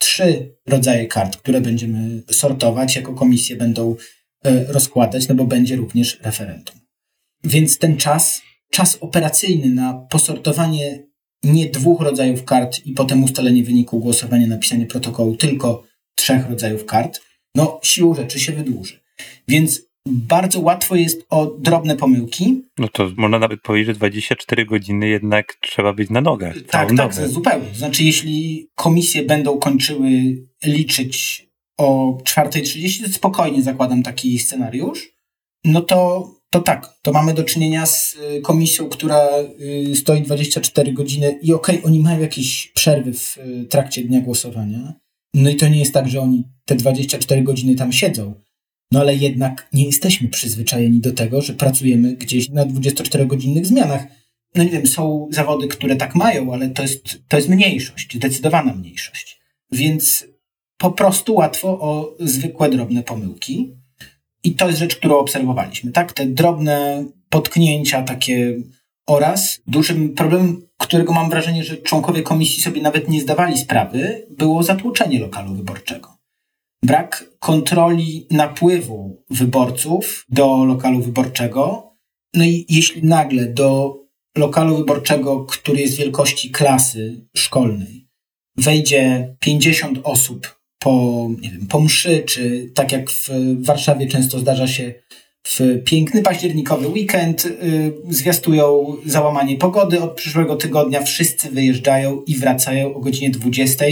trzy 0.00 0.54
rodzaje 0.66 1.06
kart, 1.06 1.36
które 1.36 1.60
będziemy 1.60 2.22
sortować, 2.30 2.96
jako 2.96 3.14
komisje 3.14 3.56
będą 3.56 3.96
e, 4.44 4.64
rozkładać, 4.72 5.28
no 5.28 5.34
bo 5.34 5.44
będzie 5.44 5.76
również 5.76 6.20
referendum. 6.22 6.76
Więc 7.44 7.78
ten 7.78 7.96
czas, 7.96 8.42
czas 8.70 8.98
operacyjny 9.00 9.68
na 9.68 10.06
posortowanie 10.10 11.06
nie 11.42 11.66
dwóch 11.66 12.00
rodzajów 12.00 12.44
kart 12.44 12.86
i 12.86 12.92
potem 12.92 13.24
ustalenie 13.24 13.64
wyniku 13.64 14.00
głosowania, 14.00 14.46
napisanie 14.46 14.86
protokołu, 14.86 15.36
tylko 15.36 15.84
trzech 16.14 16.50
rodzajów 16.50 16.84
kart, 16.86 17.20
no 17.54 17.80
siłą 17.82 18.14
rzeczy 18.14 18.40
się 18.40 18.52
wydłuży. 18.52 19.00
Więc 19.48 19.82
bardzo 20.06 20.60
łatwo 20.60 20.96
jest 20.96 21.26
o 21.30 21.46
drobne 21.46 21.96
pomyłki. 21.96 22.62
No 22.78 22.88
to 22.88 23.10
można 23.16 23.38
nawet 23.38 23.62
powiedzieć, 23.62 23.86
że 23.86 23.94
24 23.94 24.66
godziny 24.66 25.08
jednak 25.08 25.54
trzeba 25.60 25.92
być 25.92 26.10
na 26.10 26.20
nogach. 26.20 26.56
Tak, 26.70 26.96
tak, 26.96 27.14
zupełnie. 27.14 27.74
Znaczy, 27.74 28.04
jeśli 28.04 28.68
komisje 28.74 29.22
będą 29.22 29.58
kończyły 29.58 30.10
liczyć 30.64 31.46
o 31.78 32.18
4.30, 32.22 33.04
to 33.04 33.12
spokojnie 33.12 33.62
zakładam 33.62 34.02
taki 34.02 34.38
scenariusz, 34.38 35.08
no 35.64 35.80
to, 35.80 36.30
to 36.50 36.60
tak, 36.60 36.98
to 37.02 37.12
mamy 37.12 37.34
do 37.34 37.44
czynienia 37.44 37.86
z 37.86 38.14
y, 38.14 38.40
komisją, 38.40 38.88
która 38.88 39.28
y, 39.90 39.96
stoi 39.96 40.22
24 40.22 40.92
godziny 40.92 41.38
i 41.42 41.52
okej, 41.52 41.78
okay, 41.78 41.90
oni 41.90 42.00
mają 42.00 42.20
jakieś 42.20 42.72
przerwy 42.74 43.12
w 43.12 43.38
y, 43.38 43.66
trakcie 43.70 44.04
dnia 44.04 44.20
głosowania, 44.20 44.94
no 45.34 45.50
i 45.50 45.56
to 45.56 45.68
nie 45.68 45.78
jest 45.78 45.94
tak, 45.94 46.08
że 46.08 46.20
oni 46.20 46.44
te 46.64 46.74
24 46.74 47.42
godziny 47.42 47.74
tam 47.74 47.92
siedzą. 47.92 48.34
No 48.92 49.00
ale 49.00 49.16
jednak 49.16 49.68
nie 49.72 49.84
jesteśmy 49.84 50.28
przyzwyczajeni 50.28 51.00
do 51.00 51.12
tego, 51.12 51.42
że 51.42 51.52
pracujemy 51.52 52.12
gdzieś 52.16 52.48
na 52.48 52.66
24-godzinnych 52.66 53.66
zmianach. 53.66 54.06
No 54.54 54.64
nie 54.64 54.70
wiem, 54.70 54.86
są 54.86 55.28
zawody, 55.30 55.68
które 55.68 55.96
tak 55.96 56.14
mają, 56.14 56.52
ale 56.52 56.68
to 56.68 56.82
jest, 56.82 57.22
to 57.28 57.36
jest 57.36 57.48
mniejszość, 57.48 58.16
zdecydowana 58.16 58.74
mniejszość. 58.74 59.40
Więc 59.72 60.26
po 60.78 60.90
prostu 60.92 61.34
łatwo 61.34 61.68
o 61.68 62.16
zwykłe, 62.20 62.70
drobne 62.70 63.02
pomyłki. 63.02 63.76
I 64.44 64.54
to 64.54 64.66
jest 64.66 64.78
rzecz, 64.78 64.96
którą 64.96 65.18
obserwowaliśmy. 65.18 65.92
Tak, 65.92 66.12
te 66.12 66.26
drobne 66.26 67.04
potknięcia 67.28 68.02
takie 68.02 68.56
oraz 69.06 69.60
dużym 69.66 70.14
problemem, 70.14 70.62
którego 70.78 71.12
mam 71.12 71.30
wrażenie, 71.30 71.64
że 71.64 71.76
członkowie 71.76 72.22
komisji 72.22 72.62
sobie 72.62 72.82
nawet 72.82 73.08
nie 73.08 73.20
zdawali 73.20 73.58
sprawy, 73.58 74.26
było 74.30 74.62
zatłoczenie 74.62 75.20
lokalu 75.20 75.54
wyborczego. 75.54 76.19
Brak 76.82 77.24
kontroli 77.38 78.26
napływu 78.30 79.24
wyborców 79.30 80.24
do 80.28 80.64
lokalu 80.64 81.02
wyborczego. 81.02 81.92
No 82.34 82.44
i 82.44 82.66
jeśli 82.68 83.04
nagle 83.04 83.46
do 83.46 83.96
lokalu 84.38 84.76
wyborczego, 84.76 85.44
który 85.44 85.80
jest 85.80 85.96
wielkości 85.96 86.50
klasy 86.50 87.26
szkolnej, 87.36 88.08
wejdzie 88.56 89.34
50 89.40 89.98
osób 90.02 90.60
po, 90.78 91.28
nie 91.40 91.50
wiem, 91.50 91.66
po 91.66 91.80
mszy, 91.80 92.22
czy 92.22 92.70
tak 92.74 92.92
jak 92.92 93.10
w 93.10 93.28
Warszawie 93.64 94.06
często 94.06 94.38
zdarza 94.38 94.66
się 94.66 94.94
w 95.46 95.60
piękny 95.84 96.22
październikowy 96.22 96.88
weekend 96.88 97.46
y, 97.46 97.92
zwiastują 98.08 98.96
załamanie 99.06 99.56
pogody. 99.56 100.00
Od 100.00 100.14
przyszłego 100.14 100.56
tygodnia 100.56 101.02
wszyscy 101.02 101.50
wyjeżdżają 101.50 102.22
i 102.26 102.36
wracają 102.36 102.94
o 102.94 103.00
godzinie 103.00 103.30
20, 103.30 103.84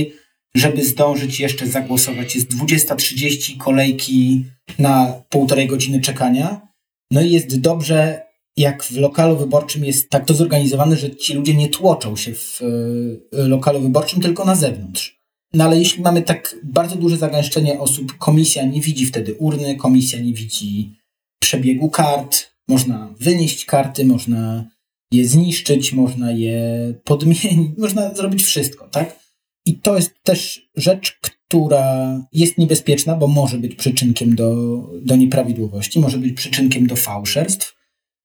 żeby 0.59 0.85
zdążyć 0.85 1.41
jeszcze 1.41 1.67
zagłosować. 1.67 2.35
Jest 2.35 2.55
20.30 2.55 3.57
kolejki 3.57 4.45
na 4.79 5.23
półtorej 5.29 5.67
godziny 5.67 6.01
czekania. 6.01 6.69
No 7.11 7.23
i 7.23 7.31
jest 7.31 7.61
dobrze, 7.61 8.21
jak 8.57 8.85
w 8.85 8.97
lokalu 8.97 9.37
wyborczym 9.37 9.85
jest 9.85 10.11
tak 10.11 10.25
to 10.25 10.35
zorganizowane, 10.35 10.97
że 10.97 11.17
ci 11.17 11.35
ludzie 11.35 11.55
nie 11.55 11.69
tłoczą 11.69 12.17
się 12.17 12.35
w 12.35 12.63
y, 12.63 13.49
lokalu 13.49 13.81
wyborczym, 13.81 14.23
tylko 14.23 14.45
na 14.45 14.55
zewnątrz. 14.55 15.19
No 15.53 15.65
ale 15.65 15.79
jeśli 15.79 16.03
mamy 16.03 16.23
tak 16.23 16.57
bardzo 16.65 16.97
duże 16.97 17.17
zagęszczenie 17.17 17.81
osób, 17.81 18.19
komisja 18.19 18.67
nie 18.67 18.81
widzi 18.81 19.07
wtedy 19.07 19.35
urny, 19.35 19.77
komisja 19.77 20.21
nie 20.21 20.33
widzi 20.33 20.95
przebiegu 21.41 21.91
kart, 21.91 22.51
można 22.69 23.15
wynieść 23.21 23.65
karty, 23.65 24.05
można 24.05 24.65
je 25.13 25.29
zniszczyć, 25.29 25.93
można 25.93 26.33
je 26.33 26.95
podmienić, 27.05 27.79
można 27.79 28.15
zrobić 28.15 28.43
wszystko, 28.43 28.89
tak? 28.89 29.28
I 29.69 29.75
to 29.75 29.97
jest 29.97 30.23
też 30.23 30.69
rzecz, 30.77 31.19
która 31.21 32.19
jest 32.33 32.59
niebezpieczna, 32.59 33.17
bo 33.17 33.27
może 33.27 33.59
być 33.59 33.75
przyczynkiem 33.75 34.35
do, 34.35 34.55
do 35.03 35.17
nieprawidłowości, 35.17 36.01
może 36.01 36.19
być 36.19 36.33
przyczynkiem 36.33 36.87
do 36.87 36.97
fałszerstw, 36.97 37.77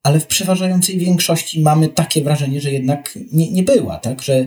ale 0.04 0.20
w 0.20 0.28
przeważającej 0.28 0.98
większości 0.98 1.62
mamy 1.62 1.90
takie 1.90 2.22
wrażenie, 2.22 2.62
że 2.62 2.72
jednak 2.72 3.20
nie, 3.32 3.52
nie 3.52 3.64
była, 3.64 3.98
tak? 3.98 4.22
Że, 4.22 4.46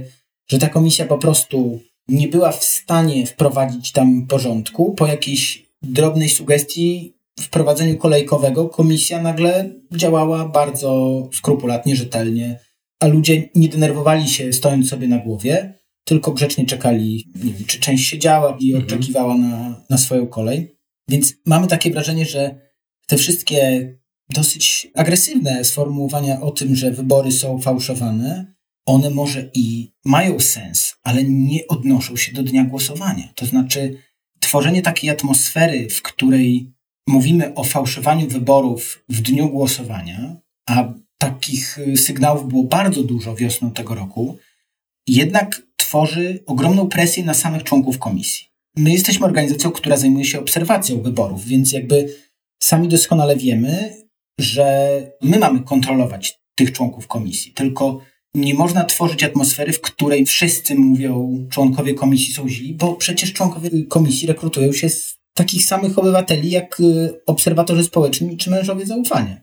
że 0.49 0.59
ta 0.59 0.69
komisja 0.69 1.07
po 1.07 1.19
prostu 1.19 1.81
nie 2.09 2.29
była 2.29 2.53
w 2.53 2.65
stanie 2.65 3.27
wprowadzić 3.27 3.93
tam 3.93 4.27
porządku 4.27 4.95
po 4.95 5.07
jakiejś 5.07 5.67
drobnej 5.83 6.29
sugestii 6.29 7.15
wprowadzeniu 7.41 7.97
kolejkowego 7.97 8.69
komisja 8.69 9.23
nagle 9.23 9.71
działała 9.93 10.49
bardzo 10.49 11.23
skrupulatnie, 11.33 11.97
rzetelnie, 11.97 12.59
a 13.01 13.07
ludzie 13.07 13.49
nie 13.55 13.69
denerwowali 13.69 14.29
się 14.29 14.53
stojąc 14.53 14.89
sobie 14.89 15.09
na 15.09 15.19
głowie, 15.19 15.77
tylko 16.09 16.33
grzecznie 16.33 16.67
czekali, 16.67 17.29
nie 17.45 17.53
wiem, 17.53 17.65
czy 17.65 17.81
część 17.81 18.07
siedziała 18.09 18.57
i 18.61 18.73
mhm. 18.73 18.85
oczekiwała 18.85 19.39
na, 19.39 19.85
na 19.91 19.99
swoją 19.99 20.27
kolej. 20.27 20.77
Więc 21.09 21.35
mamy 21.47 21.67
takie 21.67 21.91
wrażenie, 21.91 22.27
że 22.27 22.61
te 23.07 23.17
wszystkie 23.17 23.93
dosyć 24.31 24.89
agresywne 24.95 25.65
sformułowania 25.65 26.41
o 26.41 26.51
tym, 26.51 26.77
że 26.77 26.91
wybory 26.91 27.33
są 27.33 27.59
fałszowane, 27.59 28.55
one 28.87 29.11
może 29.11 29.51
i 29.55 29.93
mają 30.05 30.41
sens, 30.41 30.95
ale 31.03 31.25
nie 31.25 31.67
odnoszą 31.69 32.17
się 32.17 32.33
do 32.33 32.43
dnia 32.43 32.65
głosowania. 32.65 33.33
To 33.35 33.47
znaczy, 33.47 33.99
tworzenie 34.41 34.83
takiej 34.83 35.11
atmosfery, 35.11 35.89
w 35.91 36.03
której 36.03 36.73
mówimy 37.09 37.55
o 37.55 37.65
fałszowaniu 37.65 38.29
wyborów 38.29 39.05
w 39.09 39.21
dniu 39.21 39.49
głosowania, 39.49 40.37
a 40.69 40.95
takich 41.19 41.79
y, 41.79 41.97
sygnałów 41.97 42.49
było 42.49 42.65
bardzo 42.65 43.03
dużo 43.03 43.35
wiosną 43.35 43.71
tego 43.71 43.95
roku, 43.95 44.39
jednak 45.07 45.63
tworzy 45.77 46.43
ogromną 46.47 46.89
presję 46.89 47.25
na 47.25 47.35
samych 47.35 47.63
członków 47.63 47.99
komisji. 47.99 48.47
My 48.77 48.93
jesteśmy 48.93 49.27
organizacją, 49.27 49.71
która 49.71 49.97
zajmuje 49.97 50.25
się 50.25 50.41
obserwacją 50.41 51.03
wyborów, 51.03 51.45
więc 51.45 51.73
jakby 51.73 52.15
sami 52.63 52.89
doskonale 52.89 53.37
wiemy, 53.37 53.97
że 54.41 54.99
my 55.23 55.39
mamy 55.39 55.61
kontrolować 55.61 56.39
tych 56.55 56.73
członków 56.73 57.07
komisji, 57.07 57.53
tylko 57.53 58.01
nie 58.35 58.55
można 58.55 58.85
tworzyć 58.85 59.25
atmosfery, 59.25 59.73
w 59.73 59.81
której 59.81 60.27
wszyscy 60.27 60.75
mówią, 60.75 61.47
członkowie 61.51 61.95
komisji 61.95 62.35
są 62.35 62.49
źli, 62.49 62.75
bo 62.75 62.95
przecież 62.95 63.33
członkowie 63.33 63.71
komisji 63.89 64.29
rekrutują 64.29 64.73
się 64.73 64.89
z 64.89 65.17
takich 65.35 65.65
samych 65.65 65.99
obywateli 65.99 66.51
jak 66.51 66.81
y, 66.81 67.21
obserwatorzy 67.27 67.85
społeczni 67.85 68.37
czy 68.37 68.51
mężowie 68.51 68.87
zaufania. 68.87 69.43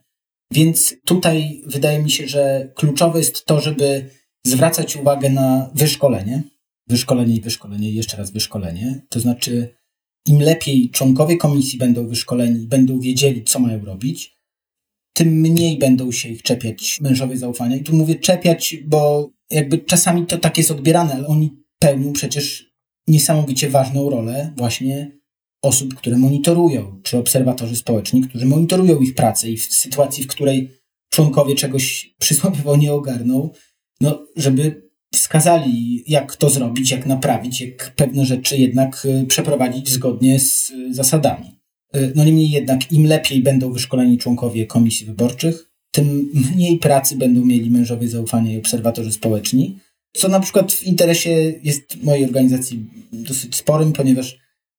Więc 0.51 0.95
tutaj 1.05 1.61
wydaje 1.65 1.99
mi 1.99 2.11
się, 2.11 2.27
że 2.27 2.71
kluczowe 2.75 3.19
jest 3.19 3.45
to, 3.45 3.61
żeby 3.61 4.09
zwracać 4.47 4.95
uwagę 4.95 5.29
na 5.29 5.71
wyszkolenie, 5.75 6.43
wyszkolenie 6.87 7.35
i 7.35 7.41
wyszkolenie 7.41 7.91
i 7.91 7.95
jeszcze 7.95 8.17
raz 8.17 8.31
wyszkolenie. 8.31 9.01
To 9.09 9.19
znaczy, 9.19 9.75
im 10.27 10.39
lepiej 10.39 10.89
członkowie 10.89 11.37
komisji 11.37 11.79
będą 11.79 12.07
wyszkoleni, 12.07 12.67
będą 12.67 12.99
wiedzieli, 12.99 13.43
co 13.43 13.59
mają 13.59 13.85
robić, 13.85 14.37
tym 15.13 15.27
mniej 15.27 15.77
będą 15.77 16.11
się 16.11 16.29
ich 16.29 16.41
czepiać 16.41 17.01
mężowie 17.01 17.37
zaufania. 17.37 17.75
I 17.75 17.83
tu 17.83 17.95
mówię 17.95 18.15
czepiać, 18.15 18.77
bo 18.85 19.29
jakby 19.51 19.77
czasami 19.77 20.25
to 20.25 20.37
tak 20.37 20.57
jest 20.57 20.71
odbierane, 20.71 21.13
ale 21.13 21.27
oni 21.27 21.57
pełnią 21.79 22.13
przecież 22.13 22.73
niesamowicie 23.07 23.69
ważną 23.69 24.09
rolę 24.09 24.53
właśnie 24.57 25.11
osób, 25.63 25.95
które 25.95 26.17
monitorują, 26.17 27.01
czy 27.03 27.17
obserwatorzy 27.17 27.75
społeczni, 27.75 28.21
którzy 28.21 28.45
monitorują 28.45 28.99
ich 28.99 29.15
pracę 29.15 29.49
i 29.49 29.57
w 29.57 29.73
sytuacji, 29.73 30.23
w 30.23 30.27
której 30.27 30.69
członkowie 31.09 31.55
czegoś 31.55 32.15
przysłowiowo 32.19 32.77
nie 32.77 32.93
ogarną, 32.93 33.49
no, 34.01 34.27
żeby 34.35 34.89
wskazali, 35.13 36.03
jak 36.07 36.35
to 36.35 36.49
zrobić, 36.49 36.91
jak 36.91 37.05
naprawić, 37.05 37.61
jak 37.61 37.93
pewne 37.95 38.25
rzeczy 38.25 38.57
jednak 38.57 39.05
y, 39.05 39.25
przeprowadzić 39.25 39.89
zgodnie 39.89 40.39
z 40.39 40.71
zasadami. 40.91 41.45
Y, 41.95 42.11
no 42.15 42.23
niemniej 42.23 42.49
jednak, 42.49 42.91
im 42.91 43.05
lepiej 43.05 43.43
będą 43.43 43.73
wyszkoleni 43.73 44.17
członkowie 44.17 44.65
komisji 44.65 45.05
wyborczych, 45.05 45.73
tym 45.91 46.31
mniej 46.55 46.77
pracy 46.77 47.15
będą 47.15 47.45
mieli 47.45 47.71
mężowie 47.71 48.07
zaufania 48.07 48.53
i 48.53 48.57
obserwatorzy 48.57 49.11
społeczni, 49.11 49.79
co 50.13 50.27
na 50.27 50.39
przykład 50.39 50.71
w 50.71 50.83
interesie 50.83 51.53
jest 51.63 52.03
mojej 52.03 52.25
organizacji 52.25 52.85
dosyć 53.11 53.55
sporym, 53.55 53.93
ponieważ 53.93 54.37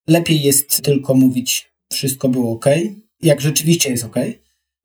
lepiej 0.08 0.42
jest 0.42 0.82
tylko 0.82 1.14
mówić 1.14 1.72
wszystko 1.92 2.28
było 2.28 2.52
ok, 2.52 2.64
jak 3.22 3.40
rzeczywiście 3.40 3.90
jest 3.90 4.04
ok, 4.04 4.16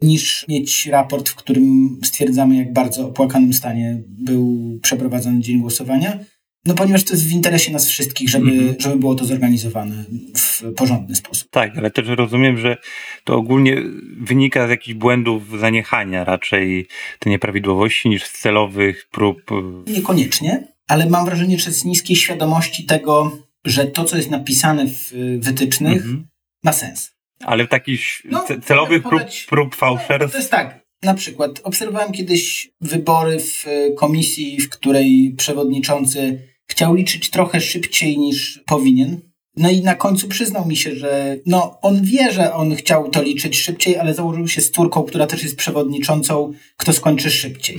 niż 0.01 0.45
mieć 0.47 0.87
raport, 0.87 1.29
w 1.29 1.35
którym 1.35 1.97
stwierdzamy, 2.03 2.55
jak 2.55 2.73
bardzo 2.73 3.07
opłakanym 3.07 3.53
stanie 3.53 4.03
był 4.07 4.79
przeprowadzony 4.81 5.39
dzień 5.39 5.59
głosowania, 5.59 6.19
no 6.65 6.73
ponieważ 6.73 7.03
to 7.03 7.13
jest 7.13 7.27
w 7.27 7.31
interesie 7.31 7.71
nas 7.71 7.87
wszystkich, 7.87 8.29
żeby, 8.29 8.51
mm 8.51 8.67
-hmm. 8.67 8.81
żeby 8.81 8.95
było 8.97 9.15
to 9.15 9.25
zorganizowane 9.25 10.05
w 10.35 10.73
porządny 10.75 11.15
sposób. 11.15 11.49
Tak, 11.51 11.77
ale 11.77 11.91
też 11.91 12.07
rozumiem, 12.07 12.57
że 12.57 12.77
to 13.23 13.35
ogólnie 13.35 13.81
wynika 14.21 14.67
z 14.67 14.69
jakichś 14.69 14.93
błędów 14.93 15.59
zaniechania 15.59 16.23
raczej 16.23 16.87
te 17.19 17.29
nieprawidłowości 17.29 18.09
niż 18.09 18.23
z 18.23 18.41
celowych 18.41 19.07
prób. 19.11 19.41
Niekoniecznie, 19.87 20.67
ale 20.87 21.09
mam 21.09 21.25
wrażenie, 21.25 21.59
że 21.59 21.71
z 21.71 21.85
niskiej 21.85 22.15
świadomości 22.15 22.85
tego, 22.85 23.37
że 23.65 23.85
to, 23.85 24.03
co 24.03 24.17
jest 24.17 24.29
napisane 24.29 24.87
w 24.87 25.13
wytycznych, 25.39 26.03
mm 26.03 26.17
-hmm. 26.17 26.23
ma 26.63 26.73
sens. 26.73 27.18
Ale 27.45 27.67
takich 27.67 28.21
no, 28.25 28.45
celowych 28.65 29.03
prób, 29.03 29.21
prób 29.49 29.75
fałszerstw? 29.75 30.31
To 30.31 30.37
jest 30.37 30.51
tak. 30.51 30.79
Na 31.03 31.13
przykład 31.13 31.59
obserwowałem 31.63 32.11
kiedyś 32.11 32.71
wybory 32.81 33.39
w 33.39 33.65
komisji, 33.97 34.61
w 34.61 34.69
której 34.69 35.35
przewodniczący 35.37 36.41
chciał 36.67 36.93
liczyć 36.93 37.29
trochę 37.29 37.61
szybciej 37.61 38.17
niż 38.17 38.63
powinien. 38.65 39.21
No 39.57 39.69
i 39.69 39.81
na 39.81 39.95
końcu 39.95 40.27
przyznał 40.27 40.67
mi 40.67 40.77
się, 40.77 40.95
że 40.95 41.37
no, 41.45 41.79
on 41.81 42.03
wie, 42.03 42.31
że 42.31 42.53
on 42.53 42.75
chciał 42.75 43.09
to 43.09 43.21
liczyć 43.21 43.57
szybciej, 43.57 43.97
ale 43.97 44.13
założył 44.13 44.47
się 44.47 44.61
z 44.61 44.71
córką, 44.71 45.03
która 45.03 45.27
też 45.27 45.43
jest 45.43 45.55
przewodniczącą, 45.55 46.53
kto 46.77 46.93
skończy 46.93 47.31
szybciej. 47.31 47.77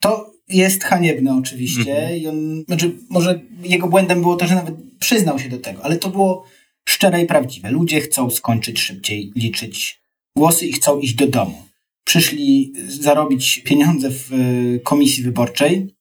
To 0.00 0.32
jest 0.48 0.84
haniebne 0.84 1.36
oczywiście 1.38 1.98
mhm. 1.98 2.16
i 2.20 2.26
on, 2.26 2.64
znaczy 2.64 2.92
może 3.10 3.40
jego 3.62 3.88
błędem 3.88 4.20
było 4.20 4.36
to, 4.36 4.46
że 4.46 4.54
nawet 4.54 4.74
przyznał 4.98 5.38
się 5.38 5.48
do 5.48 5.58
tego, 5.58 5.84
ale 5.84 5.96
to 5.96 6.08
było 6.08 6.44
szczere 6.90 7.22
i 7.22 7.26
prawdziwe. 7.26 7.70
Ludzie 7.70 8.00
chcą 8.00 8.30
skończyć 8.30 8.80
szybciej, 8.80 9.32
liczyć 9.36 10.00
głosy 10.36 10.66
i 10.66 10.72
chcą 10.72 10.98
iść 10.98 11.14
do 11.14 11.26
domu. 11.26 11.62
Przyszli 12.04 12.72
zarobić 12.88 13.62
pieniądze 13.64 14.10
w 14.10 14.32
e, 14.32 14.78
komisji 14.78 15.22
wyborczej, 15.22 15.94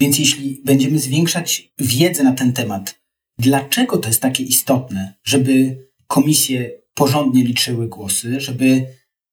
więc 0.00 0.18
jeśli 0.18 0.60
będziemy 0.64 0.98
zwiększać 0.98 1.72
wiedzę 1.78 2.22
na 2.22 2.32
ten 2.32 2.52
temat, 2.52 3.00
dlaczego 3.38 3.98
to 3.98 4.08
jest 4.08 4.20
takie 4.20 4.42
istotne, 4.42 5.14
żeby 5.24 5.86
komisje 6.06 6.70
porządnie 6.94 7.44
liczyły 7.44 7.88
głosy, 7.88 8.40
żeby 8.40 8.86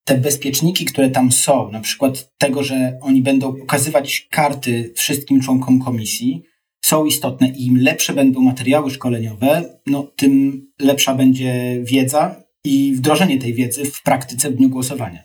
te 0.03 0.17
bezpieczniki, 0.17 0.85
które 0.85 1.09
tam 1.09 1.31
są, 1.31 1.71
na 1.71 1.79
przykład 1.79 2.37
tego, 2.37 2.63
że 2.63 2.97
oni 3.01 3.21
będą 3.21 3.53
pokazywać 3.53 4.27
karty 4.31 4.93
wszystkim 4.95 5.41
członkom 5.41 5.79
komisji, 5.79 6.43
są 6.81 7.05
istotne 7.05 7.49
i 7.49 7.65
im 7.65 7.77
lepsze 7.77 8.13
będą 8.13 8.41
materiały 8.41 8.91
szkoleniowe, 8.91 9.79
no, 9.87 10.11
tym 10.15 10.61
lepsza 10.79 11.15
będzie 11.15 11.79
wiedza 11.83 12.43
i 12.63 12.93
wdrożenie 12.95 13.37
tej 13.37 13.53
wiedzy 13.53 13.85
w 13.85 14.03
praktyce 14.03 14.51
w 14.51 14.55
dniu 14.55 14.69
głosowania. 14.69 15.23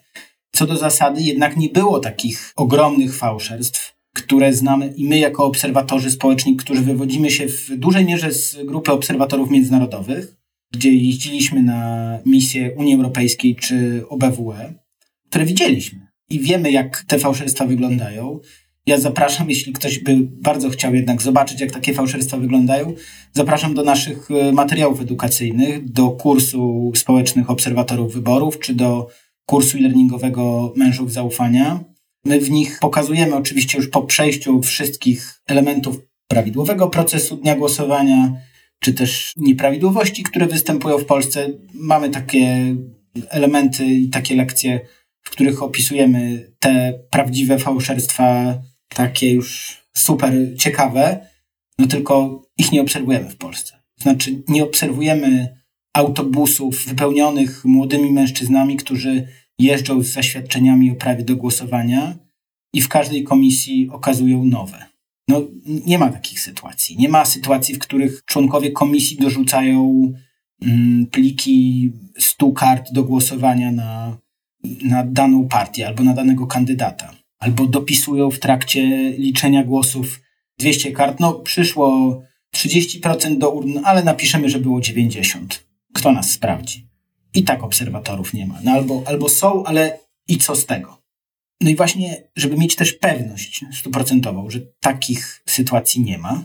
Co 0.52 0.66
do 0.66 0.76
zasady, 0.76 1.22
jednak 1.22 1.56
nie 1.56 1.68
było 1.68 2.00
takich 2.00 2.52
ogromnych 2.56 3.16
fałszerstw, 3.16 3.94
które 4.14 4.52
znamy 4.52 4.86
i 4.96 5.04
my 5.04 5.18
jako 5.18 5.44
obserwatorzy 5.44 6.10
społeczni, 6.10 6.56
którzy 6.56 6.82
wywodzimy 6.82 7.30
się 7.30 7.48
w 7.48 7.70
dużej 7.76 8.04
mierze 8.04 8.32
z 8.32 8.56
grupy 8.64 8.92
obserwatorów 8.92 9.50
międzynarodowych, 9.50 10.36
gdzie 10.72 10.92
jeździliśmy 10.92 11.62
na 11.62 12.18
misje 12.26 12.74
Unii 12.76 12.94
Europejskiej 12.94 13.56
czy 13.56 14.04
OBWE, 14.08 14.74
które 15.28 15.44
widzieliśmy 15.44 16.06
i 16.30 16.40
wiemy, 16.40 16.72
jak 16.72 17.04
te 17.06 17.18
fałszerstwa 17.18 17.66
wyglądają. 17.66 18.40
Ja 18.86 18.98
zapraszam, 18.98 19.50
jeśli 19.50 19.72
ktoś 19.72 19.98
by 19.98 20.16
bardzo 20.20 20.70
chciał 20.70 20.94
jednak 20.94 21.22
zobaczyć, 21.22 21.60
jak 21.60 21.70
takie 21.70 21.94
fałszerstwa 21.94 22.36
wyglądają, 22.36 22.94
zapraszam 23.32 23.74
do 23.74 23.82
naszych 23.82 24.30
e, 24.30 24.52
materiałów 24.52 25.00
edukacyjnych, 25.00 25.90
do 25.90 26.10
kursu 26.10 26.92
społecznych 26.94 27.50
obserwatorów 27.50 28.14
wyborów, 28.14 28.58
czy 28.58 28.74
do 28.74 29.08
kursu 29.46 29.78
e-learningowego 29.78 30.72
Mężów 30.76 31.12
Zaufania. 31.12 31.84
My 32.24 32.40
w 32.40 32.50
nich 32.50 32.78
pokazujemy 32.80 33.36
oczywiście 33.36 33.78
już 33.78 33.88
po 33.88 34.02
przejściu 34.02 34.62
wszystkich 34.62 35.40
elementów 35.46 36.00
prawidłowego 36.28 36.88
procesu 36.88 37.36
dnia 37.36 37.56
głosowania, 37.56 38.32
czy 38.80 38.94
też 38.94 39.32
nieprawidłowości, 39.36 40.22
które 40.22 40.46
występują 40.46 40.98
w 40.98 41.04
Polsce. 41.04 41.48
Mamy 41.74 42.10
takie 42.10 42.74
elementy 43.30 43.86
i 43.86 44.08
takie 44.08 44.36
lekcje, 44.36 44.80
w 45.22 45.30
których 45.30 45.62
opisujemy 45.62 46.50
te 46.58 46.98
prawdziwe 47.10 47.58
fałszerstwa 47.58 48.54
takie 48.94 49.32
już 49.32 49.78
super 49.96 50.32
ciekawe, 50.58 51.26
no 51.78 51.86
tylko 51.86 52.42
ich 52.58 52.72
nie 52.72 52.82
obserwujemy 52.82 53.30
w 53.30 53.36
Polsce. 53.36 53.82
Znaczy, 54.00 54.42
nie 54.48 54.64
obserwujemy 54.64 55.58
autobusów 55.94 56.84
wypełnionych 56.86 57.64
młodymi 57.64 58.12
mężczyznami, 58.12 58.76
którzy 58.76 59.28
jeżdżą 59.58 60.02
z 60.02 60.06
zaświadczeniami 60.06 60.90
o 60.90 60.94
prawie 60.94 61.24
do 61.24 61.36
głosowania 61.36 62.14
i 62.72 62.80
w 62.80 62.88
każdej 62.88 63.24
komisji 63.24 63.88
okazują 63.92 64.44
nowe. 64.44 64.86
No, 65.28 65.42
nie 65.86 65.98
ma 65.98 66.08
takich 66.08 66.40
sytuacji. 66.40 66.96
Nie 66.96 67.08
ma 67.08 67.24
sytuacji, 67.24 67.74
w 67.74 67.78
których 67.78 68.24
członkowie 68.24 68.72
komisji 68.72 69.16
dorzucają 69.16 70.12
mm, 70.62 71.06
pliki 71.06 71.92
100 72.18 72.52
kart 72.52 72.92
do 72.92 73.04
głosowania 73.04 73.72
na, 73.72 74.18
na 74.84 75.04
daną 75.04 75.48
partię 75.48 75.86
albo 75.86 76.02
na 76.02 76.14
danego 76.14 76.46
kandydata 76.46 77.23
albo 77.38 77.66
dopisują 77.66 78.30
w 78.30 78.38
trakcie 78.38 79.10
liczenia 79.10 79.64
głosów 79.64 80.20
200 80.58 80.92
kart. 80.92 81.20
No, 81.20 81.32
przyszło 81.32 82.20
30% 82.56 83.38
do 83.38 83.50
urn, 83.50 83.78
ale 83.84 84.02
napiszemy, 84.02 84.50
że 84.50 84.58
było 84.58 84.80
90. 84.80 85.64
Kto 85.94 86.12
nas 86.12 86.30
sprawdzi? 86.30 86.88
I 87.34 87.44
tak 87.44 87.64
obserwatorów 87.64 88.34
nie 88.34 88.46
ma. 88.46 88.60
No, 88.64 88.72
albo, 88.72 89.02
albo 89.06 89.28
są, 89.28 89.64
ale 89.64 89.98
i 90.28 90.38
co 90.38 90.56
z 90.56 90.66
tego? 90.66 91.02
No 91.60 91.70
i 91.70 91.76
właśnie, 91.76 92.22
żeby 92.36 92.56
mieć 92.56 92.76
też 92.76 92.92
pewność 92.92 93.64
stuprocentową, 93.72 94.50
że 94.50 94.60
takich 94.80 95.42
sytuacji 95.48 96.02
nie 96.02 96.18
ma, 96.18 96.44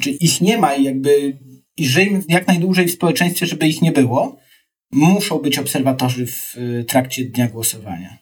czy 0.00 0.10
ich 0.10 0.40
nie 0.40 0.58
ma 0.58 0.74
i 0.74 0.84
jakby 0.84 1.38
i 1.76 1.86
żyjmy 1.86 2.22
jak 2.28 2.46
najdłużej 2.46 2.88
w 2.88 2.92
społeczeństwie, 2.92 3.46
żeby 3.46 3.68
ich 3.68 3.82
nie 3.82 3.92
było, 3.92 4.36
muszą 4.92 5.38
być 5.38 5.58
obserwatorzy 5.58 6.26
w 6.26 6.56
y, 6.56 6.84
trakcie 6.84 7.24
dnia 7.24 7.48
głosowania. 7.48 8.18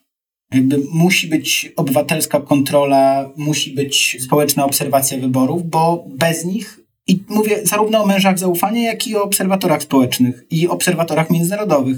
Jakby 0.53 0.77
musi 0.91 1.27
być 1.27 1.71
obywatelska 1.75 2.39
kontrola, 2.41 3.29
musi 3.37 3.73
być 3.73 4.17
społeczna 4.19 4.65
obserwacja 4.65 5.17
wyborów, 5.17 5.69
bo 5.69 6.05
bez 6.07 6.45
nich, 6.45 6.79
i 7.07 7.19
mówię 7.29 7.59
zarówno 7.63 8.03
o 8.03 8.05
mężach 8.05 8.39
zaufania, 8.39 8.83
jak 8.83 9.07
i 9.07 9.15
o 9.15 9.23
obserwatorach 9.23 9.83
społecznych 9.83 10.43
i 10.51 10.67
obserwatorach 10.67 11.29
międzynarodowych, 11.29 11.97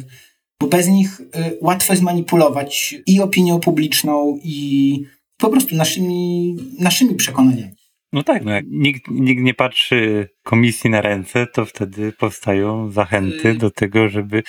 bo 0.62 0.68
bez 0.68 0.88
nich 0.88 1.20
y, 1.22 1.26
łatwo 1.62 1.94
jest 1.94 2.04
manipulować 2.04 2.96
i 3.08 3.22
opinią 3.22 3.60
publiczną, 3.60 4.40
i 4.44 5.04
po 5.38 5.50
prostu 5.50 5.76
naszymi, 5.76 6.56
naszymi 6.80 7.16
przekonaniami. 7.16 7.74
No 8.14 8.24
tak, 8.24 8.46
no 8.46 8.52
jak 8.52 8.66
nikt, 8.68 9.12
nikt 9.12 9.44
nie 9.44 9.54
patrzy 9.54 10.30
komisji 10.44 10.90
na 10.90 11.02
ręce, 11.02 11.48
to 11.48 11.66
wtedy 11.66 12.12
powstają 12.12 12.92
zachęty 12.92 13.50
y- 13.50 13.58
do 13.58 13.72
tego, 13.72 14.10
żeby. 14.10 14.44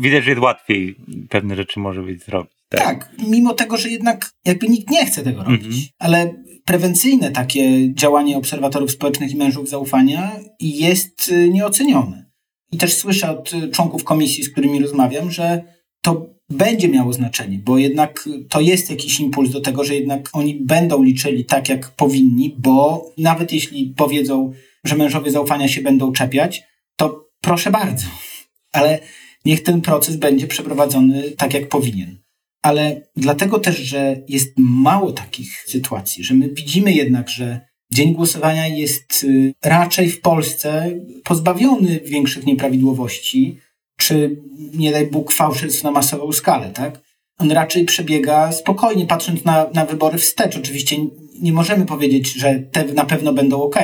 Widać, 0.00 0.24
że 0.24 0.30
jest 0.30 0.42
łatwiej 0.42 0.96
pewne 1.28 1.56
rzeczy 1.56 1.80
może 1.80 2.02
być 2.02 2.24
zrobić. 2.24 2.59
Tak. 2.70 2.84
tak, 2.84 3.12
mimo 3.28 3.54
tego, 3.54 3.76
że 3.76 3.88
jednak 3.88 4.30
jakby 4.44 4.68
nikt 4.68 4.90
nie 4.90 5.06
chce 5.06 5.22
tego 5.22 5.44
robić, 5.44 5.64
mhm. 5.64 5.82
ale 5.98 6.34
prewencyjne 6.64 7.30
takie 7.30 7.94
działanie 7.94 8.36
obserwatorów 8.36 8.90
społecznych 8.90 9.32
i 9.32 9.36
mężów 9.36 9.68
zaufania 9.68 10.40
jest 10.60 11.28
y, 11.28 11.48
nieocenione. 11.48 12.30
I 12.72 12.76
też 12.76 12.94
słyszę 12.94 13.30
od 13.30 13.52
członków 13.72 14.04
komisji, 14.04 14.44
z 14.44 14.52
którymi 14.52 14.80
rozmawiam, 14.82 15.30
że 15.30 15.62
to 16.02 16.34
będzie 16.50 16.88
miało 16.88 17.12
znaczenie, 17.12 17.58
bo 17.58 17.78
jednak 17.78 18.28
to 18.48 18.60
jest 18.60 18.90
jakiś 18.90 19.20
impuls 19.20 19.50
do 19.50 19.60
tego, 19.60 19.84
że 19.84 19.94
jednak 19.94 20.28
oni 20.32 20.54
będą 20.54 21.02
liczyli 21.02 21.44
tak, 21.44 21.68
jak 21.68 21.90
powinni, 21.90 22.56
bo 22.58 23.06
nawet 23.18 23.52
jeśli 23.52 23.94
powiedzą, 23.96 24.52
że 24.84 24.96
mężowie 24.96 25.30
zaufania 25.30 25.68
się 25.68 25.82
będą 25.82 26.12
czepiać, 26.12 26.62
to 26.96 27.28
proszę 27.40 27.70
bardzo. 27.70 28.06
Ale 28.72 28.98
niech 29.44 29.62
ten 29.62 29.80
proces 29.80 30.16
będzie 30.16 30.46
przeprowadzony 30.46 31.30
tak, 31.30 31.54
jak 31.54 31.68
powinien 31.68 32.20
ale 32.62 33.02
dlatego 33.16 33.58
też, 33.58 33.76
że 33.78 34.22
jest 34.28 34.52
mało 34.56 35.12
takich 35.12 35.62
sytuacji, 35.66 36.24
że 36.24 36.34
my 36.34 36.48
widzimy 36.48 36.92
jednak, 36.92 37.28
że 37.28 37.60
dzień 37.92 38.14
głosowania 38.14 38.66
jest 38.66 39.24
y, 39.24 39.52
raczej 39.64 40.10
w 40.10 40.20
Polsce 40.20 40.90
pozbawiony 41.24 42.00
większych 42.04 42.46
nieprawidłowości, 42.46 43.58
czy 43.96 44.36
nie 44.74 44.92
daj 44.92 45.06
Bóg 45.06 45.32
fałszerstw 45.32 45.84
na 45.84 45.90
masową 45.90 46.32
skalę, 46.32 46.70
tak? 46.70 47.00
On 47.38 47.52
raczej 47.52 47.84
przebiega 47.84 48.52
spokojnie, 48.52 49.06
patrząc 49.06 49.44
na, 49.44 49.66
na 49.74 49.86
wybory 49.86 50.18
wstecz. 50.18 50.56
Oczywiście 50.56 50.96
nie 51.40 51.52
możemy 51.52 51.86
powiedzieć, 51.86 52.32
że 52.32 52.54
te 52.54 52.84
na 52.84 53.04
pewno 53.04 53.32
będą 53.32 53.62
ok, 53.62 53.76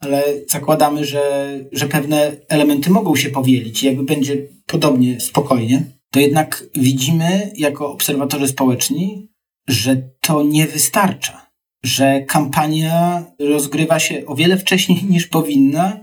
ale 0.00 0.22
zakładamy, 0.48 1.04
że, 1.04 1.54
że 1.72 1.88
pewne 1.88 2.32
elementy 2.48 2.90
mogą 2.90 3.16
się 3.16 3.30
powielić 3.30 3.82
i 3.82 3.86
jakby 3.86 4.02
będzie 4.02 4.36
podobnie 4.66 5.20
spokojnie, 5.20 5.82
to 6.10 6.20
jednak 6.20 6.64
widzimy 6.74 7.52
jako 7.56 7.92
obserwatorzy 7.92 8.48
społeczni, 8.48 9.28
że 9.68 9.96
to 10.20 10.42
nie 10.42 10.66
wystarcza, 10.66 11.50
że 11.84 12.22
kampania 12.22 13.24
rozgrywa 13.38 13.98
się 13.98 14.26
o 14.26 14.34
wiele 14.34 14.58
wcześniej 14.58 15.04
niż 15.04 15.26
powinna, 15.26 16.00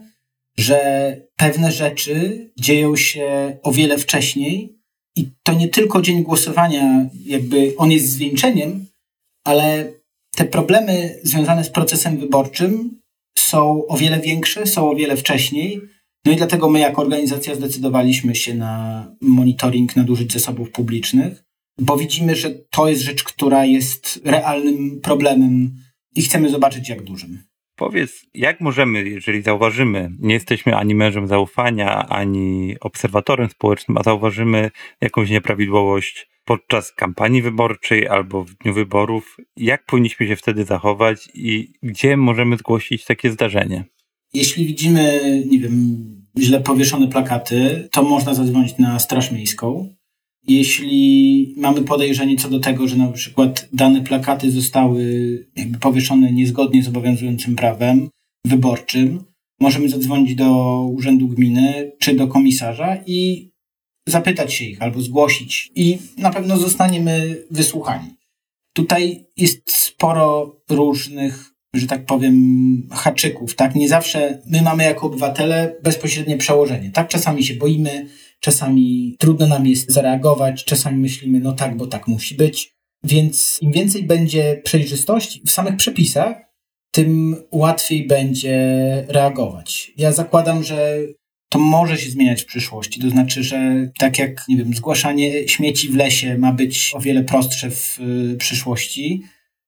że 0.57 0.77
pewne 1.35 1.71
rzeczy 1.71 2.49
dzieją 2.59 2.95
się 2.95 3.57
o 3.63 3.71
wiele 3.71 3.97
wcześniej 3.97 4.79
i 5.15 5.31
to 5.43 5.53
nie 5.53 5.67
tylko 5.67 6.01
dzień 6.01 6.23
głosowania, 6.23 7.09
jakby 7.25 7.73
on 7.77 7.91
jest 7.91 8.09
zwieńczeniem, 8.09 8.85
ale 9.43 9.93
te 10.35 10.45
problemy 10.45 11.19
związane 11.23 11.63
z 11.63 11.69
procesem 11.69 12.17
wyborczym 12.17 13.01
są 13.37 13.87
o 13.87 13.97
wiele 13.97 14.19
większe, 14.19 14.67
są 14.67 14.91
o 14.91 14.95
wiele 14.95 15.17
wcześniej. 15.17 15.81
No 16.25 16.31
i 16.31 16.35
dlatego 16.35 16.69
my 16.69 16.79
jako 16.79 17.01
organizacja 17.01 17.55
zdecydowaliśmy 17.55 18.35
się 18.35 18.53
na 18.53 19.05
monitoring 19.21 19.95
nadużyć 19.95 20.33
zasobów 20.33 20.71
publicznych, 20.71 21.43
bo 21.79 21.97
widzimy, 21.97 22.35
że 22.35 22.49
to 22.69 22.87
jest 22.87 23.01
rzecz, 23.01 23.23
która 23.23 23.65
jest 23.65 24.21
realnym 24.25 25.01
problemem 25.01 25.71
i 26.15 26.21
chcemy 26.21 26.49
zobaczyć, 26.49 26.89
jak 26.89 27.03
dużym. 27.03 27.43
Powiedz, 27.75 28.25
jak 28.33 28.61
możemy, 28.61 29.09
jeżeli 29.09 29.41
zauważymy, 29.41 30.11
nie 30.19 30.33
jesteśmy 30.33 30.75
ani 30.75 30.95
mężem 30.95 31.27
zaufania, 31.27 32.07
ani 32.07 32.75
obserwatorem 32.81 33.49
społecznym, 33.49 33.97
a 33.97 34.03
zauważymy 34.03 34.71
jakąś 35.01 35.29
nieprawidłowość 35.29 36.29
podczas 36.45 36.93
kampanii 36.93 37.41
wyborczej 37.41 38.07
albo 38.07 38.43
w 38.43 38.53
dniu 38.53 38.73
wyborów, 38.73 39.37
jak 39.57 39.85
powinniśmy 39.85 40.27
się 40.27 40.35
wtedy 40.35 40.65
zachować 40.65 41.29
i 41.33 41.73
gdzie 41.83 42.17
możemy 42.17 42.57
zgłosić 42.57 43.05
takie 43.05 43.31
zdarzenie? 43.31 43.83
Jeśli 44.35 44.65
widzimy, 44.65 45.21
nie 45.49 45.59
wiem, 45.59 46.05
źle 46.39 46.61
powieszone 46.61 47.07
plakaty, 47.07 47.89
to 47.91 48.03
można 48.03 48.33
zadzwonić 48.33 48.77
na 48.77 48.99
Straż 48.99 49.31
Miejską. 49.31 49.95
Jeśli 50.47 51.53
mamy 51.57 51.81
podejrzenie 51.81 52.37
co 52.37 52.49
do 52.49 52.59
tego, 52.59 52.87
że 52.87 52.95
na 52.95 53.07
przykład 53.07 53.69
dane 53.73 54.01
plakaty 54.01 54.51
zostały 54.51 55.03
jakby 55.55 55.79
powieszone 55.79 56.31
niezgodnie 56.31 56.83
z 56.83 56.87
obowiązującym 56.87 57.55
prawem 57.55 58.09
wyborczym, 58.45 59.23
możemy 59.59 59.89
zadzwonić 59.89 60.35
do 60.35 60.81
Urzędu 60.93 61.27
Gminy 61.27 61.91
czy 61.99 62.15
do 62.15 62.27
komisarza 62.27 62.97
i 63.05 63.51
zapytać 64.07 64.53
się 64.53 64.65
ich 64.65 64.81
albo 64.81 65.01
zgłosić 65.01 65.71
i 65.75 65.97
na 66.17 66.31
pewno 66.31 66.57
zostaniemy 66.57 67.43
wysłuchani. 67.51 68.09
Tutaj 68.73 69.25
jest 69.37 69.71
sporo 69.71 70.55
różnych, 70.69 71.54
że 71.75 71.87
tak 71.87 72.05
powiem, 72.05 72.87
haczyków, 72.91 73.55
tak? 73.55 73.75
Nie 73.75 73.89
zawsze 73.89 74.41
my 74.45 74.61
mamy 74.61 74.83
jako 74.83 75.07
obywatele 75.07 75.75
bezpośrednie 75.83 76.37
przełożenie, 76.37 76.91
tak? 76.91 77.07
Czasami 77.07 77.43
się 77.43 77.55
boimy, 77.55 78.07
czasami 78.39 79.15
trudno 79.19 79.47
nam 79.47 79.67
jest 79.67 79.91
zareagować, 79.91 80.65
czasami 80.65 80.97
myślimy, 80.97 81.39
no 81.39 81.53
tak, 81.53 81.77
bo 81.77 81.87
tak 81.87 82.07
musi 82.07 82.35
być. 82.35 82.75
Więc 83.03 83.57
im 83.61 83.71
więcej 83.71 84.03
będzie 84.03 84.61
przejrzystości 84.63 85.41
w 85.45 85.51
samych 85.51 85.75
przepisach, 85.75 86.35
tym 86.91 87.35
łatwiej 87.51 88.07
będzie 88.07 88.57
reagować. 89.07 89.91
Ja 89.97 90.11
zakładam, 90.11 90.63
że 90.63 90.97
to 91.49 91.59
może 91.59 91.97
się 91.97 92.09
zmieniać 92.09 92.41
w 92.41 92.45
przyszłości. 92.45 92.99
To 92.99 93.09
znaczy, 93.09 93.43
że 93.43 93.89
tak 93.99 94.19
jak, 94.19 94.45
nie 94.47 94.57
wiem, 94.57 94.73
zgłaszanie 94.73 95.47
śmieci 95.47 95.89
w 95.89 95.95
lesie 95.95 96.37
ma 96.37 96.53
być 96.53 96.91
o 96.95 96.99
wiele 96.99 97.23
prostsze 97.23 97.71
w 97.71 97.99
y, 98.33 98.37
przyszłości, 98.37 99.21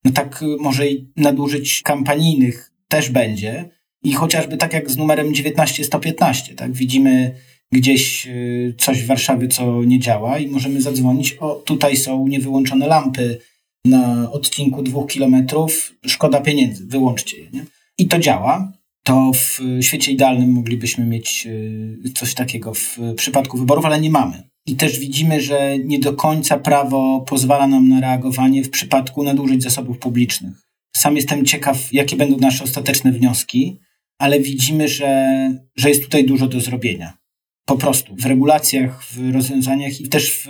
no 0.06 0.12
tak 0.12 0.44
może 0.60 0.88
i 0.88 1.12
nadużyć 1.16 1.82
kampanijnych 1.82 2.72
też 2.88 3.10
będzie. 3.10 3.70
I 4.04 4.14
chociażby 4.14 4.58
tak 4.58 4.74
jak 4.74 4.92
z 4.92 4.98
numerem 4.98 5.34
19115, 5.34 6.56
tak? 6.56 6.74
Widzimy 6.74 7.36
gdzieś 7.72 8.28
y, 8.28 8.76
coś 8.78 9.04
w 9.04 9.08
Warszawie, 9.08 9.48
co 9.48 9.84
nie 9.84 10.00
działa 10.00 10.40
i 10.40 10.48
możemy 10.48 10.82
zadzwonić, 10.82 11.38
o 11.40 11.56
tutaj 11.56 11.98
są 11.98 12.28
niewyłączone 12.28 12.88
lampy 12.88 13.40
na 13.86 14.32
odcinku 14.32 14.84
dwóch 14.84 15.12
kilometrów, 15.12 15.94
szkoda 16.06 16.42
pieniędzy, 16.42 16.86
wyłączcie 16.86 17.38
je. 17.38 17.50
Nie? 17.54 17.66
I 17.98 18.08
to 18.08 18.20
działa. 18.20 18.72
To 19.04 19.32
w 19.34 19.60
świecie 19.82 20.12
idealnym 20.12 20.52
moglibyśmy 20.52 21.06
mieć 21.06 21.48
y, 22.06 22.12
coś 22.16 22.34
takiego 22.34 22.74
w 22.74 22.98
przypadku 23.16 23.58
wyborów, 23.58 23.86
ale 23.86 24.02
nie 24.02 24.10
mamy. 24.10 24.47
I 24.68 24.76
też 24.76 25.00
widzimy, 25.00 25.42
że 25.42 25.78
nie 25.80 26.00
do 26.00 26.14
końca 26.14 26.58
prawo 26.58 27.22
pozwala 27.28 27.68
nam 27.68 27.90
na 27.90 28.02
reagowanie 28.02 28.64
w 28.64 28.70
przypadku 28.70 29.24
nadużyć 29.24 29.64
zasobów 29.64 29.98
publicznych. 29.98 30.54
Sam 30.96 31.16
jestem 31.16 31.46
ciekaw, 31.46 31.94
jakie 31.94 32.16
będą 32.16 32.38
nasze 32.38 32.64
ostateczne 32.64 33.12
wnioski, 33.12 33.80
ale 34.20 34.40
widzimy, 34.40 34.88
że, 34.88 35.52
że 35.76 35.90
jest 35.90 36.04
tutaj 36.04 36.26
dużo 36.26 36.48
do 36.48 36.62
zrobienia 36.62 37.18
po 37.68 37.78
prostu 37.78 38.16
w 38.16 38.26
regulacjach, 38.26 39.04
w 39.04 39.34
rozwiązaniach 39.34 40.02
i 40.02 40.10
też 40.10 40.32
w, 40.32 40.48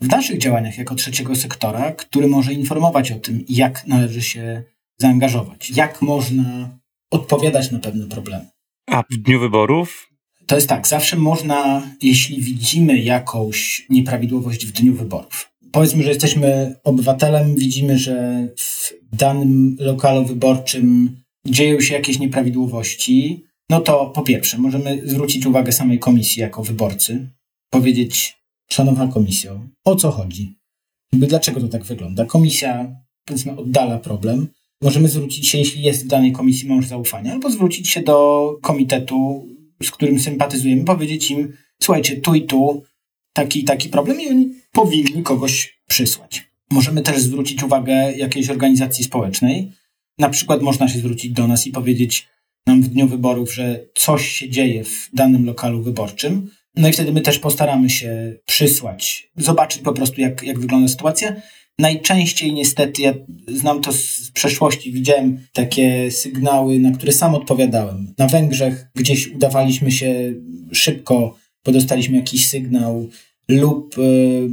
w 0.00 0.08
naszych 0.08 0.38
działaniach 0.38 0.78
jako 0.78 0.94
trzeciego 0.94 1.36
sektora, 1.36 1.92
który 1.92 2.26
może 2.28 2.52
informować 2.52 3.12
o 3.12 3.18
tym, 3.18 3.44
jak 3.48 3.86
należy 3.86 4.22
się 4.22 4.62
zaangażować, 4.98 5.70
jak 5.70 6.02
można 6.02 6.78
odpowiadać 7.10 7.70
na 7.70 7.78
pewne 7.78 8.06
problemy. 8.06 8.46
A 8.86 9.02
w 9.10 9.16
dniu 9.16 9.40
wyborów? 9.40 10.09
To 10.50 10.54
jest 10.56 10.68
tak, 10.68 10.88
zawsze 10.88 11.16
można, 11.16 11.90
jeśli 12.02 12.42
widzimy 12.42 12.98
jakąś 12.98 13.86
nieprawidłowość 13.90 14.66
w 14.66 14.72
dniu 14.72 14.94
wyborów. 14.94 15.50
Powiedzmy, 15.72 16.02
że 16.02 16.08
jesteśmy 16.08 16.76
obywatelem, 16.84 17.54
widzimy, 17.54 17.98
że 17.98 18.48
w 18.56 18.92
danym 19.16 19.76
lokalu 19.80 20.24
wyborczym 20.24 21.16
dzieją 21.46 21.80
się 21.80 21.94
jakieś 21.94 22.18
nieprawidłowości, 22.18 23.44
no 23.68 23.80
to 23.80 24.06
po 24.06 24.22
pierwsze, 24.22 24.58
możemy 24.58 25.02
zwrócić 25.04 25.46
uwagę 25.46 25.72
samej 25.72 25.98
komisji 25.98 26.42
jako 26.42 26.62
wyborcy, 26.62 27.30
powiedzieć, 27.72 28.36
szanowna 28.70 29.08
komisjo, 29.08 29.60
o 29.84 29.96
co 29.96 30.10
chodzi? 30.10 30.54
Dlaczego 31.12 31.60
to 31.60 31.68
tak 31.68 31.84
wygląda? 31.84 32.24
Komisja, 32.24 32.96
powiedzmy, 33.24 33.56
oddala 33.56 33.98
problem. 33.98 34.48
Możemy 34.82 35.08
zwrócić 35.08 35.48
się, 35.48 35.58
jeśli 35.58 35.82
jest 35.82 36.04
w 36.04 36.08
danej 36.08 36.32
komisji 36.32 36.68
mąż 36.68 36.86
zaufania, 36.86 37.32
albo 37.32 37.50
zwrócić 37.50 37.88
się 37.88 38.02
do 38.02 38.50
komitetu, 38.62 39.49
z 39.82 39.90
którym 39.90 40.20
sympatyzujemy, 40.20 40.84
powiedzieć 40.84 41.30
im, 41.30 41.52
słuchajcie, 41.82 42.16
tu 42.16 42.34
i 42.34 42.42
tu 42.42 42.82
taki 43.32 43.64
taki 43.64 43.88
problem 43.88 44.20
i 44.20 44.28
oni 44.28 44.54
powinni 44.72 45.22
kogoś 45.22 45.80
przysłać. 45.88 46.50
Możemy 46.70 47.02
też 47.02 47.20
zwrócić 47.20 47.62
uwagę 47.62 48.12
jakiejś 48.12 48.50
organizacji 48.50 49.04
społecznej. 49.04 49.72
Na 50.18 50.28
przykład 50.28 50.62
można 50.62 50.88
się 50.88 50.98
zwrócić 50.98 51.32
do 51.32 51.46
nas 51.46 51.66
i 51.66 51.70
powiedzieć, 51.70 52.28
nam 52.66 52.82
w 52.82 52.88
dniu 52.88 53.08
wyborów, 53.08 53.54
że 53.54 53.80
coś 53.94 54.28
się 54.28 54.50
dzieje 54.50 54.84
w 54.84 55.10
danym 55.12 55.46
lokalu 55.46 55.82
wyborczym. 55.82 56.50
No 56.76 56.88
i 56.88 56.92
wtedy 56.92 57.12
my 57.12 57.20
też 57.20 57.38
postaramy 57.38 57.90
się 57.90 58.34
przysłać, 58.46 59.30
zobaczyć 59.36 59.82
po 59.82 59.92
prostu, 59.92 60.20
jak, 60.20 60.42
jak 60.42 60.60
wygląda 60.60 60.88
sytuacja. 60.88 61.36
Najczęściej 61.80 62.52
niestety, 62.52 63.02
ja 63.02 63.14
znam 63.48 63.80
to 63.80 63.92
z 63.92 64.30
przeszłości, 64.34 64.92
widziałem 64.92 65.38
takie 65.52 66.10
sygnały, 66.10 66.78
na 66.78 66.92
które 66.92 67.12
sam 67.12 67.34
odpowiadałem. 67.34 68.14
Na 68.18 68.26
Węgrzech 68.26 68.86
gdzieś 68.94 69.28
udawaliśmy 69.28 69.92
się 69.92 70.34
szybko, 70.72 71.34
bo 71.64 71.72
dostaliśmy 71.72 72.16
jakiś 72.16 72.48
sygnał, 72.48 73.08
lub 73.48 73.96
e, 73.98 74.02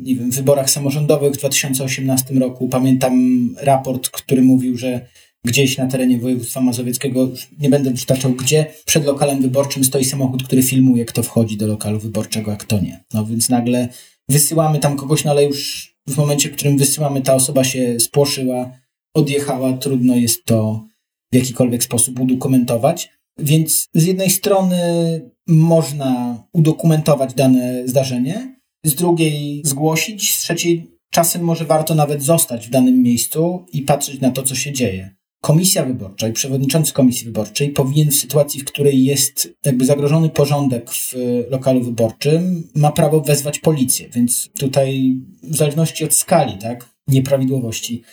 nie 0.04 0.16
wiem, 0.16 0.32
w 0.32 0.36
wyborach 0.36 0.70
samorządowych 0.70 1.34
w 1.34 1.38
2018 1.38 2.34
roku 2.34 2.68
pamiętam 2.68 3.50
raport, 3.62 4.10
który 4.10 4.42
mówił, 4.42 4.78
że 4.78 5.06
gdzieś 5.46 5.78
na 5.78 5.88
terenie 5.88 6.18
województwa 6.18 6.62
mazowieckiego, 6.62 7.30
nie 7.60 7.70
będę 7.70 7.94
przytaczał 7.94 8.32
gdzie, 8.32 8.66
przed 8.86 9.06
lokalem 9.06 9.42
wyborczym 9.42 9.84
stoi 9.84 10.06
samochód, 10.06 10.44
który 10.44 10.64
filmuje, 10.64 11.06
kto 11.06 11.24
wchodzi 11.24 11.58
do 11.58 11.68
lokalu 11.68 12.00
wyborczego, 12.00 12.54
a 12.54 12.56
kto 12.56 12.80
nie. 12.80 13.04
No 13.14 13.26
więc 13.26 13.50
nagle 13.50 13.88
wysyłamy 14.30 14.80
tam 14.80 14.98
kogoś, 14.98 15.24
no 15.24 15.32
ale 15.32 15.44
już 15.44 15.97
w 16.08 16.18
momencie, 16.18 16.50
w 16.50 16.56
którym 16.56 16.78
wysyłamy, 16.78 17.22
ta 17.22 17.34
osoba 17.34 17.64
się 17.64 18.00
spłoszyła, 18.00 18.72
odjechała, 19.16 19.74
trudno 19.74 20.16
jest 20.16 20.46
to 20.46 20.86
w 21.32 21.36
jakikolwiek 21.36 21.84
sposób 21.84 22.20
udokumentować. 22.20 23.10
Więc 23.40 23.88
z 23.94 24.06
jednej 24.06 24.30
strony 24.30 24.78
można 25.48 26.44
udokumentować 26.54 27.34
dane 27.34 27.88
zdarzenie, 27.88 28.60
z 28.86 28.96
drugiej 28.96 29.62
zgłosić, 29.66 30.34
z 30.34 30.42
trzeciej 30.42 30.92
czasem 31.12 31.44
może 31.44 31.66
warto 31.66 31.96
nawet 31.96 32.24
zostać 32.24 32.68
w 32.68 32.70
danym 32.70 33.04
miejscu 33.04 33.66
i 33.74 33.82
patrzeć 33.82 34.22
na 34.22 34.32
to, 34.32 34.44
co 34.44 34.56
się 34.56 34.72
dzieje 34.72 35.17
komisja 35.42 35.86
wyborcza 35.86 36.28
i 36.28 36.34
przewodniczący 36.34 36.94
komisji 36.94 37.26
wyborczej 37.26 37.70
powinien 37.70 38.12
w 38.12 38.16
sytuacji, 38.16 38.62
w 38.62 38.66
której 38.66 39.04
jest 39.04 39.54
jakby 39.66 39.86
zagrożony 39.86 40.30
porządek 40.30 40.92
w 40.92 41.14
lokalu 41.50 41.84
wyborczym, 41.84 42.68
ma 42.76 42.92
prawo 42.92 43.22
wezwać 43.22 43.60
policję. 43.60 44.10
Więc 44.10 44.50
tutaj 44.60 45.16
w 45.44 45.56
zależności 45.56 46.04
od 46.06 46.14
skali, 46.14 46.58
tak, 46.58 46.90
nieprawidłowości, 47.08 48.04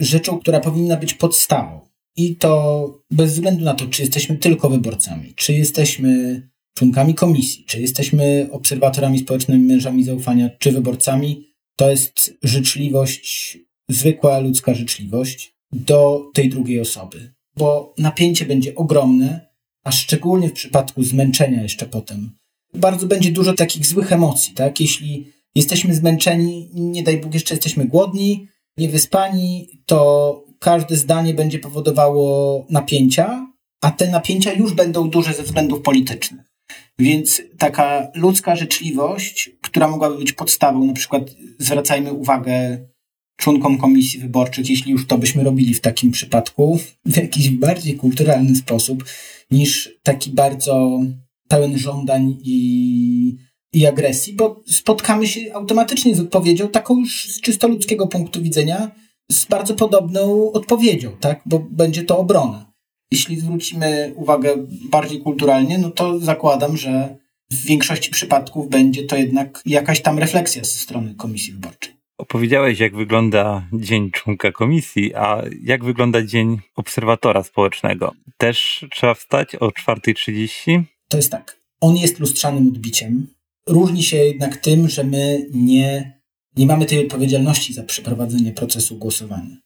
rzeczą, 0.00 0.38
która 0.38 0.60
powinna 0.60 0.96
być 0.96 1.14
podstawą. 1.14 1.80
I 2.16 2.36
to 2.36 3.02
bez 3.10 3.32
względu 3.32 3.64
na 3.64 3.74
to, 3.74 3.86
czy 3.86 4.02
jesteśmy 4.02 4.36
tylko 4.36 4.70
wyborcami, 4.70 5.32
czy 5.36 5.52
jesteśmy 5.52 6.42
członkami 6.78 7.14
komisji, 7.14 7.64
czy 7.64 7.80
jesteśmy 7.80 8.48
obserwatorami 8.50 9.18
społecznymi, 9.18 9.64
mężami 9.64 10.04
zaufania, 10.04 10.50
czy 10.58 10.72
wyborcami, 10.72 11.52
to 11.76 11.90
jest 11.90 12.34
życzliwość, 12.42 13.58
zwykła 13.90 14.38
ludzka 14.38 14.74
życzliwość, 14.74 15.55
do 15.72 16.30
tej 16.34 16.48
drugiej 16.48 16.80
osoby, 16.80 17.34
bo 17.56 17.94
napięcie 17.98 18.46
będzie 18.46 18.74
ogromne, 18.74 19.46
a 19.84 19.92
szczególnie 19.92 20.48
w 20.48 20.52
przypadku 20.52 21.02
zmęczenia 21.02 21.62
jeszcze 21.62 21.86
potem, 21.86 22.30
bardzo 22.74 23.06
będzie 23.06 23.32
dużo 23.32 23.54
takich 23.54 23.86
złych 23.86 24.12
emocji, 24.12 24.54
tak? 24.54 24.80
Jeśli 24.80 25.32
jesteśmy 25.54 25.94
zmęczeni, 25.94 26.70
nie 26.74 27.02
daj 27.02 27.18
Bóg, 27.20 27.34
jeszcze 27.34 27.54
jesteśmy 27.54 27.84
głodni, 27.84 28.48
niewyspani, 28.76 29.68
to 29.86 30.44
każde 30.58 30.96
zdanie 30.96 31.34
będzie 31.34 31.58
powodowało 31.58 32.66
napięcia, 32.70 33.46
a 33.80 33.90
te 33.90 34.10
napięcia 34.10 34.52
już 34.52 34.74
będą 34.74 35.10
duże 35.10 35.34
ze 35.34 35.42
względów 35.42 35.82
politycznych. 35.82 36.52
Więc 36.98 37.42
taka 37.58 38.08
ludzka 38.14 38.56
życzliwość, 38.56 39.50
która 39.62 39.88
mogłaby 39.88 40.18
być 40.18 40.32
podstawą, 40.32 40.84
na 40.84 40.92
przykład 40.92 41.30
zwracajmy 41.58 42.12
uwagę 42.12 42.86
członkom 43.36 43.78
komisji 43.78 44.20
wyborczych, 44.20 44.70
jeśli 44.70 44.92
już 44.92 45.06
to 45.06 45.18
byśmy 45.18 45.44
robili 45.44 45.74
w 45.74 45.80
takim 45.80 46.10
przypadku, 46.10 46.78
w 47.04 47.16
jakiś 47.16 47.50
bardziej 47.50 47.96
kulturalny 47.96 48.56
sposób, 48.56 49.04
niż 49.50 49.98
taki 50.02 50.30
bardzo 50.30 51.00
pełen 51.48 51.78
żądań 51.78 52.38
i, 52.44 53.36
i 53.72 53.86
agresji, 53.86 54.32
bo 54.32 54.62
spotkamy 54.66 55.26
się 55.26 55.54
automatycznie 55.54 56.14
z 56.14 56.20
odpowiedzią, 56.20 56.68
taką 56.68 56.98
już 56.98 57.28
z 57.28 57.40
czysto 57.40 57.68
ludzkiego 57.68 58.06
punktu 58.06 58.42
widzenia, 58.42 58.90
z 59.30 59.46
bardzo 59.46 59.74
podobną 59.74 60.52
odpowiedzią, 60.52 61.10
tak? 61.20 61.42
bo 61.46 61.58
będzie 61.58 62.04
to 62.04 62.18
obrona. 62.18 62.72
Jeśli 63.10 63.40
zwrócimy 63.40 64.12
uwagę 64.16 64.54
bardziej 64.90 65.20
kulturalnie, 65.20 65.78
no 65.78 65.90
to 65.90 66.18
zakładam, 66.18 66.76
że 66.76 67.16
w 67.50 67.64
większości 67.64 68.10
przypadków 68.10 68.68
będzie 68.68 69.04
to 69.04 69.16
jednak 69.16 69.62
jakaś 69.66 70.02
tam 70.02 70.18
refleksja 70.18 70.64
ze 70.64 70.70
strony 70.70 71.14
komisji 71.14 71.52
wyborczej. 71.52 71.95
Opowiedziałeś, 72.18 72.80
jak 72.80 72.96
wygląda 72.96 73.68
dzień 73.72 74.10
członka 74.10 74.52
komisji, 74.52 75.14
a 75.14 75.42
jak 75.62 75.84
wygląda 75.84 76.22
dzień 76.22 76.58
obserwatora 76.76 77.42
społecznego? 77.42 78.14
Też 78.36 78.86
trzeba 78.90 79.14
wstać 79.14 79.54
o 79.54 79.68
4.30? 79.68 80.82
To 81.08 81.16
jest 81.16 81.30
tak. 81.30 81.60
On 81.80 81.96
jest 81.96 82.20
lustrzanym 82.20 82.68
odbiciem. 82.68 83.26
Różni 83.68 84.02
się 84.02 84.16
jednak 84.16 84.56
tym, 84.56 84.88
że 84.88 85.04
my 85.04 85.46
nie, 85.54 86.20
nie 86.56 86.66
mamy 86.66 86.86
tej 86.86 86.98
odpowiedzialności 86.98 87.72
za 87.72 87.82
przeprowadzenie 87.82 88.52
procesu 88.52 88.98
głosowania. 88.98 89.56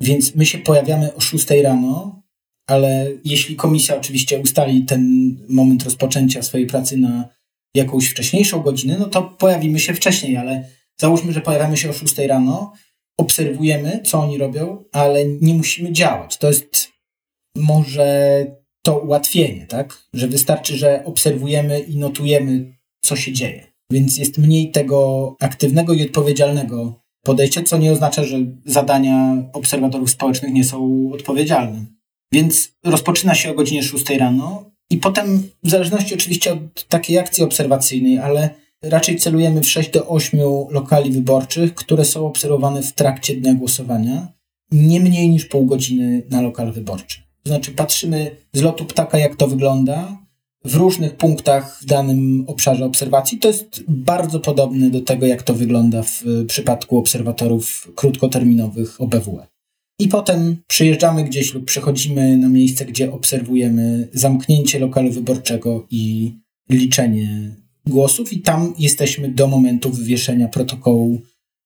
Więc 0.00 0.34
my 0.34 0.46
się 0.46 0.58
pojawiamy 0.58 1.14
o 1.14 1.20
6 1.20 1.50
rano, 1.50 2.22
ale 2.66 3.12
jeśli 3.24 3.56
komisja 3.56 3.96
oczywiście 3.96 4.38
ustali 4.38 4.84
ten 4.84 5.34
moment 5.48 5.82
rozpoczęcia 5.82 6.42
swojej 6.42 6.66
pracy 6.66 6.96
na 6.96 7.28
jakąś 7.74 8.08
wcześniejszą 8.08 8.60
godzinę, 8.60 8.96
no 8.98 9.06
to 9.06 9.22
pojawimy 9.22 9.80
się 9.80 9.94
wcześniej, 9.94 10.36
ale 10.36 10.68
Załóżmy, 11.00 11.32
że 11.32 11.40
pojawiamy 11.40 11.76
się 11.76 11.90
o 11.90 11.92
6 11.92 12.18
rano, 12.18 12.72
obserwujemy, 13.18 14.00
co 14.04 14.20
oni 14.20 14.38
robią, 14.38 14.84
ale 14.92 15.24
nie 15.26 15.54
musimy 15.54 15.92
działać. 15.92 16.38
To 16.38 16.48
jest 16.48 16.88
może 17.56 18.46
to 18.82 18.98
ułatwienie, 18.98 19.66
tak? 19.66 19.98
Że 20.14 20.28
wystarczy, 20.28 20.76
że 20.76 21.04
obserwujemy 21.04 21.80
i 21.80 21.96
notujemy, 21.96 22.76
co 23.04 23.16
się 23.16 23.32
dzieje. 23.32 23.66
Więc 23.92 24.16
jest 24.16 24.38
mniej 24.38 24.70
tego 24.70 25.36
aktywnego 25.40 25.92
i 25.92 26.02
odpowiedzialnego 26.02 27.00
podejścia, 27.24 27.62
co 27.62 27.78
nie 27.78 27.92
oznacza, 27.92 28.24
że 28.24 28.36
zadania 28.64 29.44
obserwatorów 29.52 30.10
społecznych 30.10 30.52
nie 30.52 30.64
są 30.64 31.10
odpowiedzialne. 31.14 31.86
Więc 32.32 32.72
rozpoczyna 32.84 33.34
się 33.34 33.50
o 33.50 33.54
godzinie 33.54 33.82
6 33.82 34.10
rano 34.10 34.70
i 34.90 34.96
potem, 34.96 35.50
w 35.62 35.70
zależności 35.70 36.14
oczywiście 36.14 36.52
od 36.52 36.88
takiej 36.88 37.18
akcji 37.18 37.44
obserwacyjnej, 37.44 38.18
ale 38.18 38.63
raczej 38.84 39.16
celujemy 39.16 39.60
w 39.60 39.68
6 39.68 39.90
do 39.90 40.08
8 40.08 40.40
lokali 40.70 41.12
wyborczych, 41.12 41.74
które 41.74 42.04
są 42.04 42.26
obserwowane 42.26 42.82
w 42.82 42.92
trakcie 42.92 43.36
dnia 43.36 43.54
głosowania, 43.54 44.32
nie 44.72 45.00
mniej 45.00 45.28
niż 45.28 45.44
pół 45.44 45.66
godziny 45.66 46.22
na 46.30 46.40
lokal 46.40 46.72
wyborczy. 46.72 47.22
To 47.42 47.50
znaczy 47.50 47.70
patrzymy 47.70 48.36
z 48.52 48.62
lotu 48.62 48.84
ptaka, 48.84 49.18
jak 49.18 49.36
to 49.36 49.48
wygląda 49.48 50.24
w 50.64 50.74
różnych 50.74 51.16
punktach 51.16 51.78
w 51.82 51.86
danym 51.86 52.44
obszarze 52.46 52.84
obserwacji. 52.84 53.38
To 53.38 53.48
jest 53.48 53.84
bardzo 53.88 54.40
podobne 54.40 54.90
do 54.90 55.00
tego, 55.00 55.26
jak 55.26 55.42
to 55.42 55.54
wygląda 55.54 56.02
w 56.02 56.22
przypadku 56.46 56.98
obserwatorów 56.98 57.92
krótkoterminowych 57.94 59.00
OBWE. 59.00 59.46
I 59.98 60.08
potem 60.08 60.56
przyjeżdżamy 60.66 61.24
gdzieś 61.24 61.54
lub 61.54 61.64
przechodzimy 61.64 62.36
na 62.36 62.48
miejsce, 62.48 62.84
gdzie 62.84 63.12
obserwujemy 63.12 64.08
zamknięcie 64.12 64.78
lokalu 64.78 65.10
wyborczego 65.10 65.86
i 65.90 66.32
liczenie 66.70 67.56
głosów 67.86 68.32
i 68.32 68.40
tam 68.40 68.74
jesteśmy 68.78 69.28
do 69.28 69.48
momentu 69.48 69.90
wywieszenia 69.90 70.48
protokołu 70.48 71.22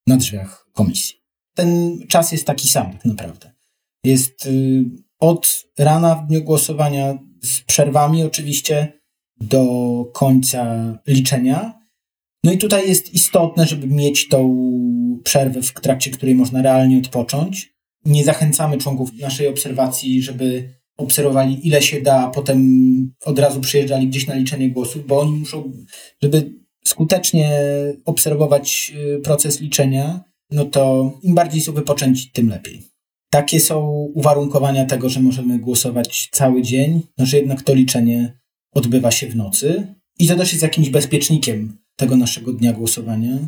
na 0.07 0.16
drzwiach 0.16 0.66
komisji. 0.72 1.16
Ten 1.54 1.98
czas 2.09 2.33
jest 2.33 2.46
taki 2.46 2.68
sam 2.68 2.92
tak 2.92 3.04
naprawdę. 3.04 3.52
Jest 4.04 4.46
y, 4.46 4.85
od 5.18 5.64
rana 5.78 6.14
w 6.14 6.26
dniu 6.26 6.44
głosowania 6.44 7.18
z 7.42 7.61
przerwami 7.61 8.22
oczywiście 8.22 8.92
do 9.40 10.04
końca 10.14 10.92
liczenia. 11.07 11.81
No 12.44 12.52
i 12.52 12.59
tutaj 12.59 12.88
jest 12.88 13.14
istotne, 13.14 13.66
żeby 13.66 13.87
mieć 13.87 14.28
tą 14.28 14.68
przerwę, 15.24 15.62
w 15.62 15.72
trakcie 15.72 16.11
której 16.11 16.35
można 16.35 16.62
realnie 16.62 16.98
odpocząć. 16.98 17.74
Nie 18.04 18.24
zachęcamy 18.24 18.78
członków 18.78 19.12
naszej 19.20 19.48
obserwacji, 19.48 20.22
żeby 20.22 20.74
obserwowali 20.98 21.66
ile 21.68 21.82
się 21.82 22.00
da, 22.00 22.24
a 22.24 22.30
potem 22.30 22.61
od 23.24 23.38
razu 23.38 23.61
przyjeżdżali 23.61 24.08
gdzieś 24.08 24.26
na 24.26 24.34
liczenie 24.34 24.70
głosów, 24.70 25.06
bo 25.06 25.20
oni 25.20 25.32
muszą, 25.32 25.72
żeby 26.22 26.52
skutecznie 26.84 27.50
obserwować 28.04 28.92
y, 29.16 29.20
proces 29.20 29.61
liczenia, 29.61 30.24
no 30.50 30.64
to 30.64 31.12
im 31.22 31.34
bardziej 31.34 31.61
są 31.61 31.72
wypoczęci, 31.72 32.30
tym 32.32 32.48
lepiej. 32.48 32.82
Takie 33.30 33.61
są 33.61 33.88
uwarunkowania 34.14 34.84
tego, 34.84 35.08
że 35.08 35.20
możemy 35.20 35.58
głosować 35.58 36.28
cały 36.32 36.62
dzień, 36.62 37.02
no 37.18 37.26
że 37.26 37.37
jednak 37.37 37.62
to 37.62 37.74
liczenie 37.74 38.38
odbywa 38.74 39.11
się 39.11 39.26
w 39.26 39.37
nocy 39.37 39.94
i 40.18 40.28
to 40.28 40.37
też 40.37 40.52
jest 40.52 40.62
jakimś 40.62 40.90
bezpiecznikiem 40.90 41.78
tego 41.96 42.16
naszego 42.16 42.52
dnia 42.52 42.72
głosowania, 42.72 43.38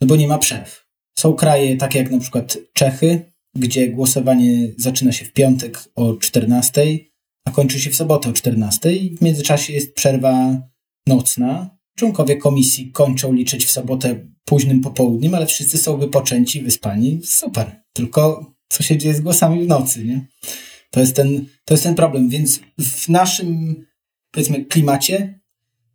no 0.00 0.06
bo 0.06 0.16
nie 0.16 0.28
ma 0.28 0.38
przerw. 0.38 0.86
Są 1.18 1.34
kraje 1.34 1.76
takie 1.76 1.98
jak 1.98 2.10
na 2.10 2.18
przykład 2.18 2.58
Czechy, 2.72 3.32
gdzie 3.58 3.88
głosowanie 3.88 4.68
zaczyna 4.76 5.12
się 5.12 5.24
w 5.24 5.32
piątek 5.32 5.84
o 5.94 6.16
14, 6.16 6.98
a 7.44 7.50
kończy 7.50 7.80
się 7.80 7.90
w 7.90 7.96
sobotę 7.96 8.30
o 8.30 8.32
14. 8.32 8.90
W 9.18 9.22
międzyczasie 9.22 9.72
jest 9.72 9.94
przerwa 9.94 10.62
nocna. 11.06 11.76
Członkowie 11.96 12.36
komisji 12.36 12.92
kończą 12.92 13.32
liczyć 13.32 13.64
w 13.64 13.70
sobotę 13.70 14.26
późnym 14.44 14.80
popołudniem, 14.80 15.34
ale 15.34 15.46
wszyscy 15.46 15.78
są 15.78 15.96
wypoczęci, 15.96 16.62
wyspani. 16.62 17.20
Super. 17.24 17.82
Tylko 17.92 18.52
co 18.68 18.82
się 18.82 18.96
dzieje 18.96 19.14
z 19.14 19.20
głosami 19.20 19.64
w 19.64 19.68
nocy, 19.68 20.04
nie? 20.04 20.26
To 20.90 21.00
jest 21.00 21.16
ten, 21.16 21.46
to 21.64 21.74
jest 21.74 21.84
ten 21.84 21.94
problem. 21.94 22.28
Więc 22.28 22.60
w 22.78 23.08
naszym, 23.08 23.76
powiedzmy, 24.30 24.64
klimacie 24.64 25.40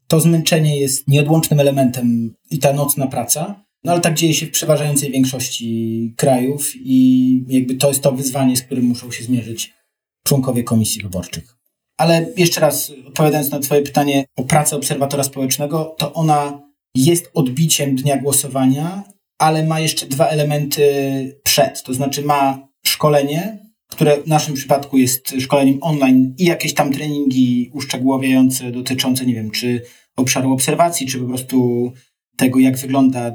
to 0.08 0.19
zmęczenie 0.19 0.80
jest 0.80 1.08
nieodłącznym 1.08 1.60
elementem 1.60 2.36
i 2.52 2.60
ta 2.60 2.74
nocna 2.74 3.08
praca. 3.08 3.65
No 3.84 3.91
ale 3.91 4.02
tak 4.02 4.13
dzieje 4.13 4.34
się 4.34 4.46
w 4.46 4.52
przeważającej 4.52 5.12
większości 5.12 6.13
krajów 6.17 6.72
i 6.76 7.44
jakby 7.48 7.76
to 7.76 7.88
jest 7.88 8.02
to 8.02 8.12
wyzwanie, 8.12 8.58
z 8.58 8.62
którym 8.62 8.86
muszą 8.86 9.12
się 9.12 9.24
zmierzyć 9.24 9.74
członkowie 10.24 10.63
komisji 10.63 11.04
wyborczych. 11.04 11.58
Ale 11.98 12.26
jeszcze 12.38 12.62
raz, 12.62 12.91
odpowiadając 13.08 13.52
na 13.52 13.60
Twoje 13.60 13.82
pytanie 13.82 14.26
o 14.36 14.44
pracę 14.44 14.76
obserwatora 14.76 15.24
społecznego, 15.24 15.96
to 15.98 16.13
ona 16.13 16.62
jest 16.96 17.32
odbiciem 17.34 17.96
dnia 17.96 18.17
głosowania, 18.17 19.04
ale 19.39 19.65
ma 19.65 19.80
jeszcze 19.80 20.06
dwa 20.06 20.28
elementy 20.28 20.84
przed. 21.44 21.84
To 21.84 21.94
znaczy 21.94 22.22
ma 22.22 22.67
szkolenie, 22.86 23.60
które 23.91 24.17
w 24.17 24.28
naszym 24.28 24.54
przypadku 24.54 24.98
jest 24.98 25.36
szkoleniem 25.39 25.78
online 25.82 26.36
i 26.38 26.46
jakieś 26.46 26.74
tam 26.74 26.94
treningi 26.94 27.72
uszczegółowiające 27.74 28.72
dotyczące, 28.72 29.26
nie 29.26 29.36
wiem, 29.36 29.52
czy 29.52 29.82
obszaru 30.15 30.54
obserwacji, 30.54 31.08
czy 31.08 31.20
po 31.20 31.26
prostu 31.26 31.91
tego, 32.41 32.60
jak 32.60 32.77
wygląda 32.77 33.32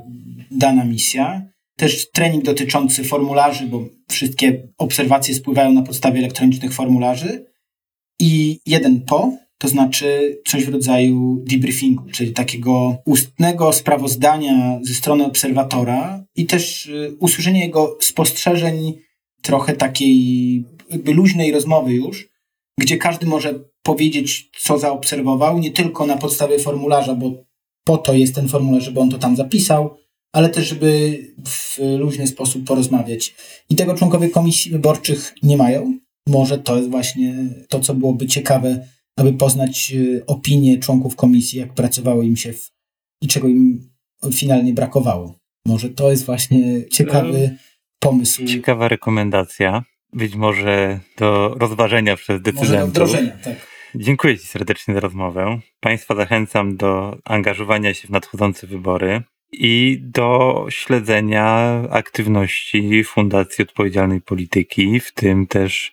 dana 0.51 0.85
misja. 0.85 1.43
Też 1.77 2.11
trening 2.11 2.45
dotyczący 2.45 3.05
formularzy, 3.05 3.67
bo 3.67 3.85
wszystkie 4.09 4.69
obserwacje 4.79 5.35
spływają 5.35 5.73
na 5.73 5.83
podstawie 5.83 6.19
elektronicznych 6.19 6.73
formularzy. 6.73 7.47
I 8.21 8.61
jeden 8.67 9.01
po, 9.01 9.33
to 9.59 9.69
znaczy 9.69 10.39
coś 10.47 10.65
w 10.65 10.69
rodzaju 10.69 11.45
debriefingu, 11.49 12.05
czyli 12.13 12.33
takiego 12.33 12.97
ustnego 13.05 13.73
sprawozdania 13.73 14.79
ze 14.83 14.95
strony 14.95 15.25
obserwatora 15.25 16.25
i 16.37 16.47
też 16.47 16.87
y, 16.87 17.17
usłyszenie 17.21 17.61
jego 17.61 17.99
spostrzeżeń, 18.01 18.95
trochę 19.43 19.77
takiej 19.77 20.65
luźnej 21.05 21.53
rozmowy 21.53 21.95
już, 21.95 22.29
gdzie 22.81 22.97
każdy 22.97 23.27
może 23.27 23.61
powiedzieć, 23.83 24.51
co 24.59 24.79
zaobserwował, 24.79 25.59
nie 25.59 25.71
tylko 25.71 26.07
na 26.07 26.17
podstawie 26.17 26.59
formularza, 26.59 27.15
bo 27.15 27.46
po 27.87 27.99
to 27.99 28.15
jest 28.15 28.35
ten 28.35 28.49
formularz, 28.49 28.85
żeby 28.85 29.01
on 29.01 29.11
to 29.11 29.19
tam 29.19 29.37
zapisał, 29.37 29.97
ale 30.33 30.49
też, 30.49 30.69
żeby 30.69 31.19
w 31.47 31.79
luźny 31.99 32.27
sposób 32.27 32.65
porozmawiać. 32.65 33.35
I 33.71 33.77
tego 33.77 33.95
członkowie 33.95 34.31
komisji 34.31 34.73
wyborczych 34.73 35.35
nie 35.43 35.57
mają. 35.57 35.99
Może 36.27 36.59
to 36.59 36.77
jest 36.77 36.91
właśnie 36.91 37.35
to, 37.69 37.81
co 37.81 37.95
byłoby 37.95 38.27
ciekawe, 38.27 38.89
aby 39.17 39.33
poznać 39.33 39.93
y, 39.95 40.23
opinie 40.27 40.79
członków 40.79 41.17
komisji, 41.17 41.59
jak 41.59 41.75
pracowało 41.75 42.23
im 42.23 42.37
się 42.37 42.53
w, 42.53 42.71
i 43.23 43.29
czego 43.29 43.49
im 43.49 43.91
finalnie 44.33 44.73
brakowało. 44.73 45.39
Może 45.67 45.91
to 45.91 46.11
jest 46.11 46.25
właśnie 46.25 46.89
ciekawy 46.93 47.57
pomysł. 47.99 48.45
Ciekawa 48.45 48.89
rekomendacja. 48.89 49.85
Być 50.13 50.35
może 50.35 51.01
do 51.19 51.55
rozważenia 51.59 52.17
przez 52.17 52.43
decydentów. 52.43 52.69
Może 52.69 52.81
do 52.81 52.87
wdrożenia, 52.87 53.33
tak. 53.45 53.76
Dziękuję 53.95 54.39
Ci 54.39 54.47
serdecznie 54.47 54.95
za 54.95 55.01
rozmowę. 55.01 55.59
Państwa 55.81 56.15
zachęcam 56.15 56.77
do 56.77 57.19
angażowania 57.25 57.95
się 57.95 58.09
w 58.09 58.11
nadchodzące 58.11 58.67
wybory 58.67 59.23
i 59.53 59.99
do 60.03 60.67
śledzenia 60.69 61.83
aktywności 61.91 63.05
Fundacji 63.05 63.63
Odpowiedzialnej 63.63 64.21
Polityki, 64.21 65.01
w 65.01 65.13
tym 65.13 65.47
też 65.47 65.93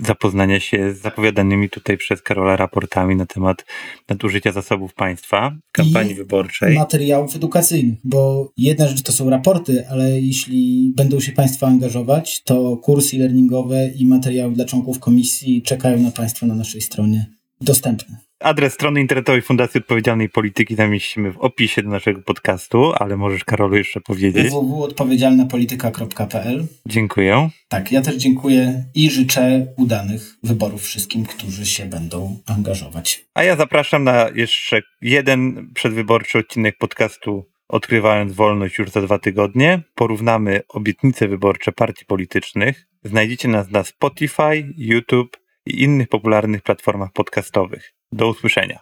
zapoznania 0.00 0.60
się 0.60 0.94
z 0.94 1.00
zapowiadanymi 1.00 1.70
tutaj 1.70 1.96
przez 1.96 2.22
Karola 2.22 2.56
raportami 2.56 3.16
na 3.16 3.26
temat 3.26 3.64
nadużycia 4.08 4.52
zasobów 4.52 4.94
państwa 4.94 5.50
w 5.68 5.72
kampanii 5.72 6.12
I 6.12 6.14
wyborczej. 6.14 6.74
Materiałów 6.74 7.36
edukacyjnych, 7.36 7.98
bo 8.04 8.52
jedna 8.56 8.88
rzecz 8.88 9.02
to 9.02 9.12
są 9.12 9.30
raporty, 9.30 9.88
ale 9.88 10.20
jeśli 10.20 10.92
będą 10.96 11.20
się 11.20 11.32
Państwo 11.32 11.66
angażować, 11.66 12.42
to 12.42 12.76
kursy 12.76 13.18
learningowe 13.18 13.88
i 13.88 14.06
materiały 14.06 14.52
dla 14.52 14.64
członków 14.64 14.98
komisji 14.98 15.62
czekają 15.62 15.98
na 15.98 16.10
Państwa 16.10 16.46
na 16.46 16.54
naszej 16.54 16.80
stronie 16.80 17.26
dostępne. 17.60 18.31
Adres 18.42 18.72
strony 18.72 19.00
internetowej 19.00 19.42
Fundacji 19.42 19.80
Odpowiedzialnej 19.80 20.28
Polityki 20.28 20.74
zamieścimy 20.74 21.32
w 21.32 21.38
opisie 21.38 21.82
do 21.82 21.88
naszego 21.88 22.22
podcastu, 22.22 22.92
ale 22.92 23.16
możesz 23.16 23.44
Karolu 23.44 23.76
jeszcze 23.76 24.00
powiedzieć. 24.00 24.48
www.odpowiedzialnapolityka.pl 24.48 26.66
Dziękuję. 26.86 27.50
Tak, 27.68 27.92
ja 27.92 28.02
też 28.02 28.16
dziękuję 28.16 28.84
i 28.94 29.10
życzę 29.10 29.66
udanych 29.76 30.36
wyborów 30.42 30.82
wszystkim, 30.82 31.24
którzy 31.24 31.66
się 31.66 31.86
będą 31.86 32.38
angażować. 32.46 33.24
A 33.34 33.42
ja 33.42 33.56
zapraszam 33.56 34.04
na 34.04 34.28
jeszcze 34.34 34.82
jeden 35.02 35.70
przedwyborczy 35.74 36.38
odcinek 36.38 36.78
podcastu 36.78 37.52
Odkrywając 37.68 38.32
Wolność 38.32 38.78
już 38.78 38.90
za 38.90 39.02
dwa 39.02 39.18
tygodnie. 39.18 39.82
Porównamy 39.94 40.60
obietnice 40.68 41.28
wyborcze 41.28 41.72
partii 41.72 42.04
politycznych. 42.04 42.86
Znajdziecie 43.04 43.48
nas 43.48 43.70
na 43.70 43.84
Spotify, 43.84 44.72
YouTube 44.76 45.36
i 45.66 45.82
innych 45.82 46.08
popularnych 46.08 46.62
platformach 46.62 47.12
podcastowych. 47.12 47.92
Do 48.12 48.28
usłyszenia. 48.28 48.78